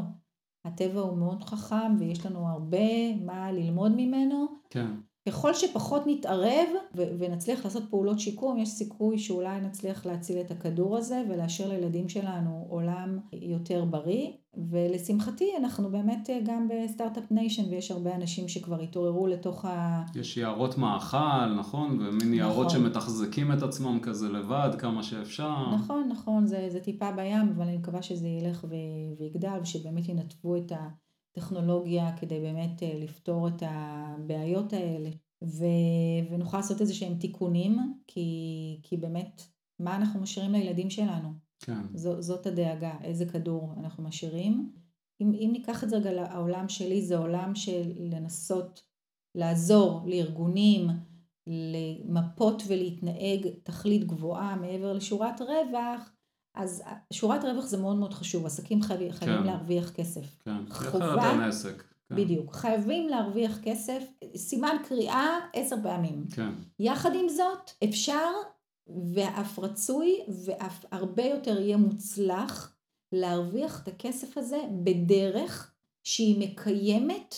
[0.65, 4.47] הטבע הוא מאוד חכם ויש לנו הרבה מה ללמוד ממנו.
[4.71, 4.87] כן.
[5.29, 11.23] ככל שפחות נתערב ונצליח לעשות פעולות שיקום, יש סיכוי שאולי נצליח להציל את הכדור הזה
[11.29, 13.19] ולהשאיר לילדים שלנו עולם
[13.63, 14.29] יותר בריא.
[14.71, 20.03] ולשמחתי אנחנו באמת אה, גם ב startup nation ויש הרבה אנשים שכבר התעוררו לתוך ה...
[20.15, 21.99] יש יערות מאכל, נכון?
[22.01, 22.81] ומין יערות נכון.
[22.81, 25.75] שמתחזקים את עצמם כזה לבד כמה שאפשר.
[25.75, 28.75] נכון, נכון, זה, זה טיפה בים, אבל אני מקווה שזה ילך ו,
[29.19, 30.73] ויגדל, ושבאמת ינתבו את
[31.37, 35.11] הטכנולוגיה כדי באמת אה, לפתור את הבעיות האלה,
[35.45, 35.65] ו,
[36.31, 38.31] ונוכל לעשות איזה שהם תיקונים, כי,
[38.83, 39.43] כי באמת,
[39.81, 41.29] מה אנחנו משאירים לילדים שלנו?
[41.65, 41.83] כן.
[41.95, 44.73] זו, זאת הדאגה, איזה כדור אנחנו משאירים.
[45.21, 48.83] אם, אם ניקח את זה רגע לעולם שלי, זה עולם של לנסות
[49.35, 50.87] לעזור לארגונים,
[51.47, 56.13] למפות ולהתנהג תכלית גבוהה מעבר לשורת רווח,
[56.57, 56.83] אז
[57.13, 59.47] שורת רווח זה מאוד מאוד חשוב, עסקים חייבים, חייבים כן.
[59.47, 60.39] להרוויח כסף.
[60.45, 61.85] כן, חובה- עסק.
[62.09, 62.17] כן.
[62.17, 64.03] בדיוק, חייבים להרוויח כסף,
[64.37, 66.25] סימן קריאה עשר פעמים.
[66.35, 68.29] כן, יחד עם זאת, אפשר
[69.15, 72.77] ואף רצוי ואף הרבה יותר יהיה מוצלח
[73.13, 75.75] להרוויח את הכסף הזה בדרך
[76.05, 77.35] שהיא מקיימת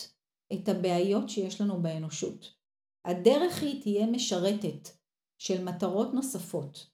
[0.53, 2.53] את הבעיות שיש לנו באנושות.
[3.05, 4.89] הדרך היא תהיה משרתת
[5.37, 6.89] של מטרות נוספות.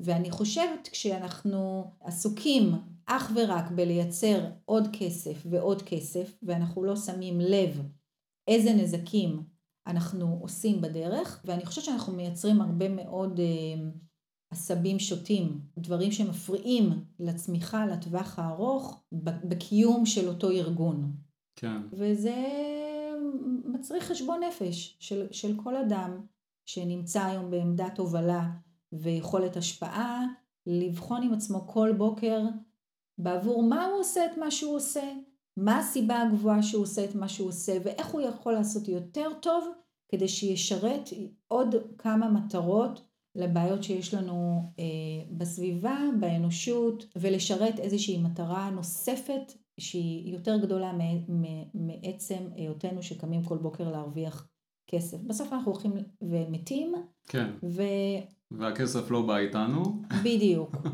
[0.00, 2.72] ואני חושבת כשאנחנו עסוקים
[3.06, 7.82] אך ורק בלייצר עוד כסף ועוד כסף, ואנחנו לא שמים לב
[8.48, 9.42] איזה נזקים
[9.86, 13.90] אנחנו עושים בדרך, ואני חושבת שאנחנו מייצרים הרבה מאוד אה,
[14.50, 19.02] עשבים שוטים, דברים שמפריעים לצמיחה לטווח הארוך
[19.44, 21.12] בקיום של אותו ארגון.
[21.56, 22.34] כן, וזה
[23.64, 26.26] מצריך חשבון נפש של, של כל אדם
[26.66, 28.50] שנמצא היום בעמדת הובלה
[28.92, 30.26] ויכולת השפעה,
[30.66, 32.42] לבחון עם עצמו כל בוקר
[33.18, 35.12] בעבור מה הוא עושה את מה שהוא עושה,
[35.56, 39.68] מה הסיבה הגבוהה שהוא עושה את מה שהוא עושה ואיך הוא יכול לעשות יותר טוב
[40.08, 41.08] כדי שישרת
[41.48, 43.02] עוד כמה מטרות
[43.34, 44.84] לבעיות שיש לנו אה,
[45.30, 50.92] בסביבה, באנושות, ולשרת איזושהי מטרה נוספת שהיא יותר גדולה
[51.74, 54.48] מעצם היותנו שקמים כל בוקר להרוויח
[54.86, 55.18] כסף.
[55.18, 55.92] בסוף אנחנו הולכים
[56.22, 56.94] ומתים,
[57.26, 57.50] כן.
[57.62, 58.40] ובדיוק.
[58.50, 60.02] והכסף לא בא איתנו.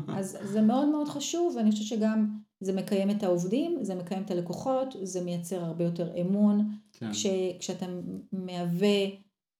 [0.07, 4.31] אז זה מאוד מאוד חשוב, ואני חושבת שגם זה מקיים את העובדים, זה מקיים את
[4.31, 6.71] הלקוחות, זה מייצר הרבה יותר אמון.
[6.93, 7.25] כן, כש,
[7.59, 7.85] כשאתה
[8.31, 9.05] מהווה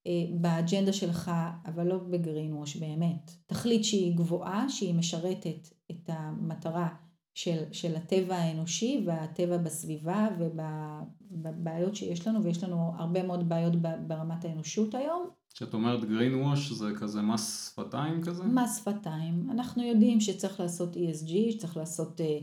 [0.07, 1.31] אה, באג'נדה שלך,
[1.65, 6.87] אבל לא בגרין ווש באמת, תכלית שהיא גבוהה, שהיא משרתת את המטרה
[7.33, 13.73] של, של הטבע האנושי והטבע בסביבה ובבעיות שיש לנו, ויש לנו הרבה מאוד בעיות
[14.07, 15.29] ברמת האנושות היום.
[15.53, 18.43] כשאת אומרת green wash זה כזה מס שפתיים כזה?
[18.43, 19.47] מס שפתיים.
[19.51, 22.37] אנחנו יודעים שצריך לעשות ESG, שצריך לעשות אה,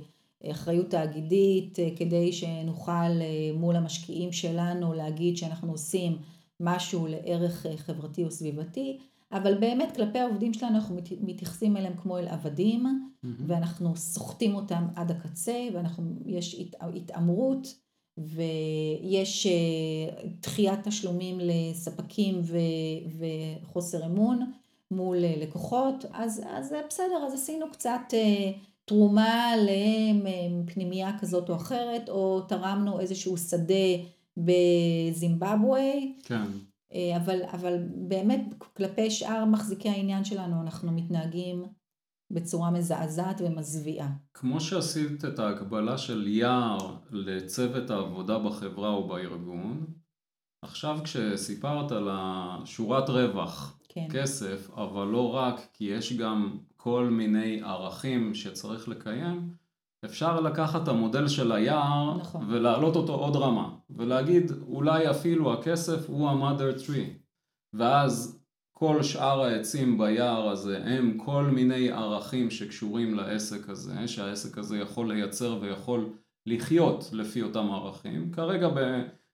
[0.51, 6.17] אחריות תאגידית, אה, כדי שנוכל אה, מול המשקיעים שלנו להגיד שאנחנו עושים
[6.61, 8.99] משהו לערך אה, חברתי או סביבתי,
[9.33, 13.37] אבל באמת כלפי העובדים שלנו אנחנו מת- מתייחסים אליהם כמו אל עבדים, מהמם.
[13.47, 15.69] ואנחנו סוחטים אותם עד הקצה,
[16.25, 17.75] ויש הת- התעמרות,
[18.19, 19.47] ויש
[20.43, 22.59] דחיית תשלומים לספקים ו-
[23.63, 24.51] וחוסר אמון
[24.91, 28.01] מול לקוחות, אז, אז בסדר, אז עשינו קצת
[28.85, 33.74] תרומה לפנימייה כזאת או אחרת, או תרמנו איזשהו שדה
[34.37, 35.93] בזימבבואה,
[36.24, 36.45] כן,
[36.93, 37.78] אה, אבל, אבל
[38.09, 41.64] באמת כלפי שאר מחזיקי העניין שלנו אנחנו מתנהגים
[42.30, 44.09] בצורה מזעזעת ומזוויעה.
[44.35, 49.87] כמו שעשית את ההקבלה של יער לצוות העבודה בחברה או בארגון,
[50.62, 54.07] עכשיו כשסיפרת על השורת רווח, כן.
[54.11, 59.51] כסף, אבל לא רק, כי יש גם כל מיני ערכים שצריך לקיים,
[60.05, 62.47] אפשר לקחת את המודל של היער נכון.
[62.49, 67.11] ולהעלות אותו עוד רמה, ולהגיד אולי אפילו הכסף הוא ה-mother tree,
[67.72, 74.78] ואז כל שאר העצים ביער הזה הם כל מיני ערכים שקשורים לעסק הזה, שהעסק הזה
[74.78, 76.12] יכול לייצר ויכול
[76.47, 78.32] לחיות לפי אותם ערכים.
[78.32, 78.68] כרגע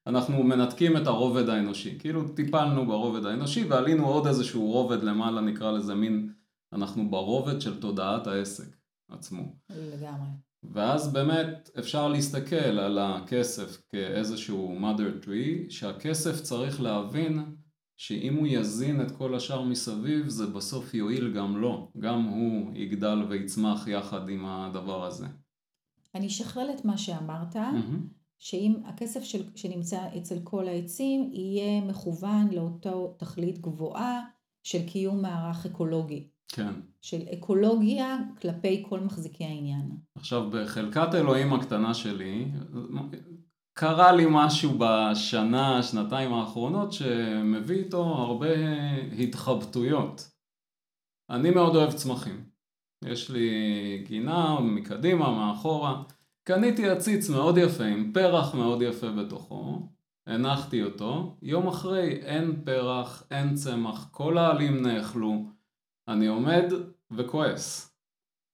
[0.07, 1.99] אנחנו מנתקים את הרובד האנושי.
[1.99, 6.40] כאילו טיפלנו ברובד האנושי ועלינו עוד איזשהו רובד למעלה, נקרא לזה מין,
[6.73, 8.77] אנחנו ברובד של תודעת העסק
[9.09, 9.43] עצמו.
[9.71, 10.29] לגמרי.
[10.63, 17.57] ואז באמת אפשר להסתכל על הכסף כאיזשהו mother tree, שהכסף צריך להבין
[17.97, 21.91] שאם הוא יזין את כל השאר מסביב, זה בסוף יועיל גם לו.
[21.99, 25.27] גם הוא יגדל ויצמח יחד עם הדבר הזה.
[26.15, 28.21] אני אשכלל את מה שאמרת, Mm-hmm.
[28.39, 34.21] שאם הכסף של, שנמצא אצל כל העצים יהיה מכוון לאותו תכלית גבוהה
[34.63, 36.29] של קיום מערך אקולוגי.
[36.53, 36.73] כן.
[37.01, 39.91] של אקולוגיה כלפי כל מחזיקי העניין.
[40.15, 42.49] עכשיו, בחלקת אלוהים הקטנה שלי,
[43.73, 48.49] קרה לי משהו בשנה, שנתיים האחרונות, שמביא איתו הרבה
[49.19, 50.31] התחבטויות.
[51.31, 52.45] אני מאוד אוהב צמחים.
[53.05, 53.49] יש לי
[54.07, 56.03] גינה מקדימה, מאחורה.
[56.45, 59.89] קניתי עציץ מאוד יפה, עם פרח מאוד יפה בתוכו.
[60.27, 61.37] הנחתי אותו.
[61.43, 65.45] יום אחרי אין פרח, אין צמח, כל העלים נאכלו.
[66.09, 66.73] אני עומד
[67.11, 67.97] וכועס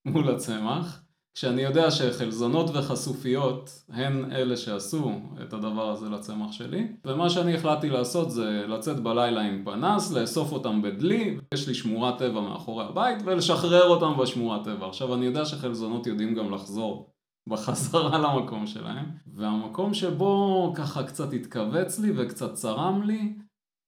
[0.05, 7.30] מול הצמח, כשאני יודע שחלזונות וחשופיות הן אלה שעשו את הדבר הזה לצמח שלי, ומה
[7.30, 12.40] שאני החלטתי לעשות זה לצאת בלילה עם פנס, לאסוף אותם בדלי, יש לי שמורת טבע
[12.40, 14.88] מאחורי הבית, ולשחרר אותם בשמורת טבע.
[14.88, 17.11] עכשיו אני יודע שחלזונות יודעים גם לחזור
[17.49, 23.34] בחזרה למקום שלהם, והמקום שבו ככה קצת התכווץ לי וקצת צרם לי,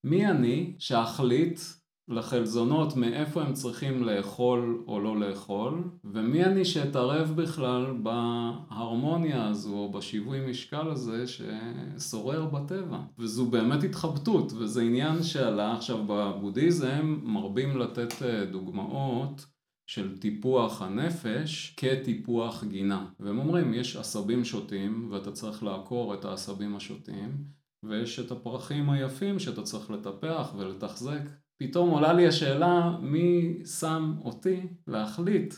[0.04, 1.60] מי אני שאחליט
[2.08, 9.92] לחלזונות מאיפה הם צריכים לאכול או לא לאכול, ומי אני שאתערב בכלל בהרמוניה הזו או
[9.92, 13.00] בשיווי משקל הזה ששורר בטבע.
[13.18, 19.46] וזו באמת התחבטות, וזה עניין שעלה עכשיו בבודהיזם, מרבים לתת אה, דוגמאות
[19.86, 23.06] של טיפוח הנפש כטיפוח גינה.
[23.20, 27.44] והם אומרים, יש עשבים שוטים ואתה צריך לעקור את העשבים השוטים,
[27.82, 31.22] ויש את הפרחים היפים שאתה צריך לטפח ולתחזק.
[31.62, 35.54] פתאום עולה לי השאלה מי שם אותי להחליט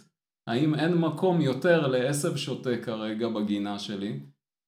[0.50, 4.20] האם אין מקום יותר לעשב שוטה כרגע בגינה שלי,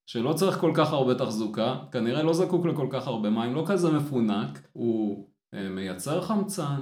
[0.06, 3.90] שלא צריך כל כך הרבה תחזוקה, כנראה לא זקוק לכל כך הרבה מים, לא כזה
[3.90, 6.80] מפונק, הוא אה, מייצר חמצן,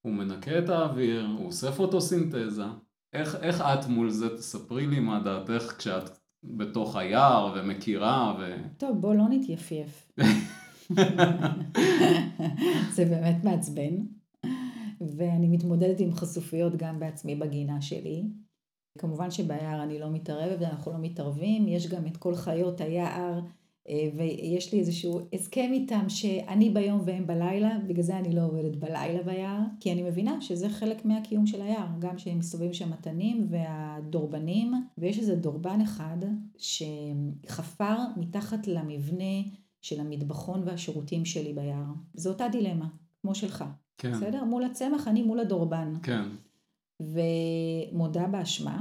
[0.00, 2.64] הוא מנקה את האוויר, הוא עושה פוטוסינתזה.
[3.12, 8.54] איך, איך את מול זה, תספרי לי מה דעתך כשאת בתוך היער ומכירה ו...
[8.76, 10.08] טוב, בוא לא נתייפייף.
[12.94, 13.94] זה באמת מעצבן,
[15.00, 18.24] ואני מתמודדת עם חשופיות גם בעצמי בגינה שלי.
[18.98, 23.40] כמובן שביער אני לא מתערבת ואנחנו לא מתערבים, יש גם את כל חיות היער,
[23.88, 28.76] אה, ויש לי איזשהו הסכם איתם שאני ביום והם בלילה, בגלל זה אני לא עובדת
[28.76, 33.46] בלילה ביער, כי אני מבינה שזה חלק מהקיום של היער, גם שהם מסתובבים שם התנים
[33.50, 36.18] והדורבנים, ויש איזה דורבן אחד
[36.58, 39.42] שחפר מתחת למבנה
[39.82, 41.92] של המטבחון והשירותים שלי ביער.
[42.14, 42.86] זו אותה דילמה,
[43.20, 43.64] כמו שלך.
[43.98, 44.12] כן.
[44.12, 44.44] בסדר?
[44.44, 45.94] מול הצמח, אני מול הדורבן.
[46.02, 46.22] כן.
[47.00, 48.80] ומודה באשמה,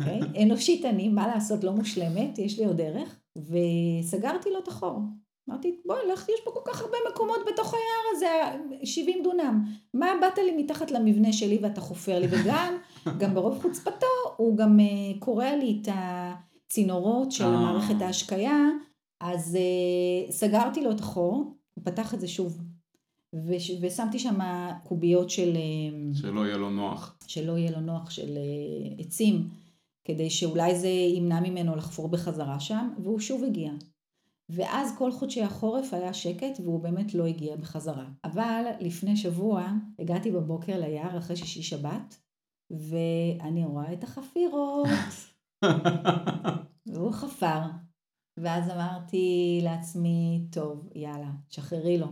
[0.00, 0.20] אוקיי?
[0.42, 5.00] אנושית אני, מה לעשות, לא מושלמת, יש לי עוד דרך, וסגרתי לו את החור.
[5.48, 9.64] אמרתי, בואי, לך, יש פה כל כך הרבה מקומות בתוך היער הזה, 70 דונם.
[9.94, 12.26] מה באת לי מתחת למבנה שלי ואתה חופר לי?
[12.30, 12.74] וגם,
[13.20, 14.06] גם ברוב חוצפתו,
[14.36, 17.50] הוא גם uh, קורע לי את הצינורות של אה.
[17.50, 18.68] מערכת ההשקיה,
[19.22, 22.58] אז uh, סגרתי לו את החור, הוא פתח את זה שוב.
[23.34, 24.38] וש, ושמתי שם
[24.84, 27.16] קוביות של, אה, שלא יהיה לו נוח.
[27.26, 29.48] שלא יהיה לו נוח של אה, עצים,
[30.04, 33.72] כדי שאולי זה ימנע ממנו לחפור בחזרה שם, והוא שוב הגיע.
[34.48, 38.06] ואז כל חודשי החורף היה שקט והוא באמת לא הגיע בחזרה.
[38.24, 42.20] אבל לפני שבוע הגעתי בבוקר ליער אחרי שישי שבת,
[42.70, 44.88] ואני רואה את החפירות,
[46.92, 47.60] והוא חפר.
[48.36, 52.06] ואז אמרתי לעצמי, טוב, יאללה, שחררי לו.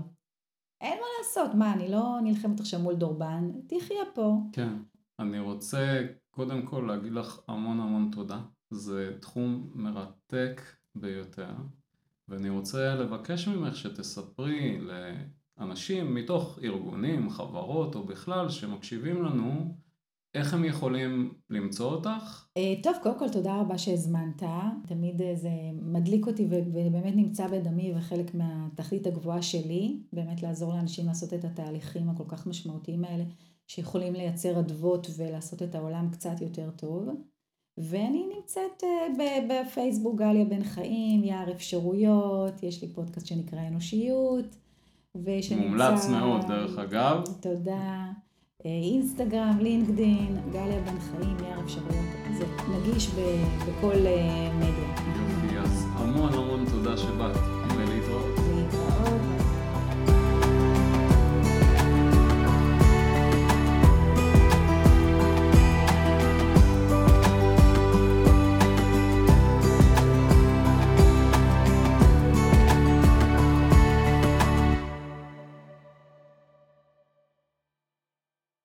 [0.80, 4.36] אין מה לעשות, מה, אני לא נלחמת עכשיו מול דורבן, תחיה פה.
[4.52, 4.72] כן.
[5.18, 8.40] אני רוצה קודם כל להגיד לך המון המון תודה.
[8.70, 10.62] זה תחום מרתק
[10.94, 11.54] ביותר,
[12.28, 14.78] ואני רוצה לבקש ממך שתספרי
[15.58, 19.76] לאנשים מתוך ארגונים, חברות או בכלל שמקשיבים לנו,
[20.34, 22.46] איך הם יכולים למצוא אותך?
[22.56, 24.42] אה, טוב, קודם כל תודה רבה שהזמנת.
[24.86, 25.50] תמיד אה, זה
[25.82, 32.08] מדליק אותי ובאמת נמצא בדמי וחלק מהתכלית הגבוהה שלי, באמת לעזור לאנשים לעשות את התהליכים
[32.08, 33.24] הכל כך משמעותיים האלה,
[33.66, 37.08] שיכולים לייצר אדוות ולעשות את העולם קצת יותר טוב.
[37.78, 44.56] ואני נמצאת אה, בפייסבוק גליה בן חיים, יער אפשרויות, יש לי פודקאסט שנקרא אנושיות.
[45.56, 47.24] מומלץ מאוד דרך אגב.
[47.40, 48.10] תודה.
[48.66, 52.04] אה, אינסטגרם, לינקדין, גליה בן חיים, יער אפשרויות.
[52.38, 52.44] זה
[52.78, 53.10] נגיש
[53.68, 54.94] בכל אה, מדיה.
[55.20, 57.59] יופי, אז המון המון תודה שבאת.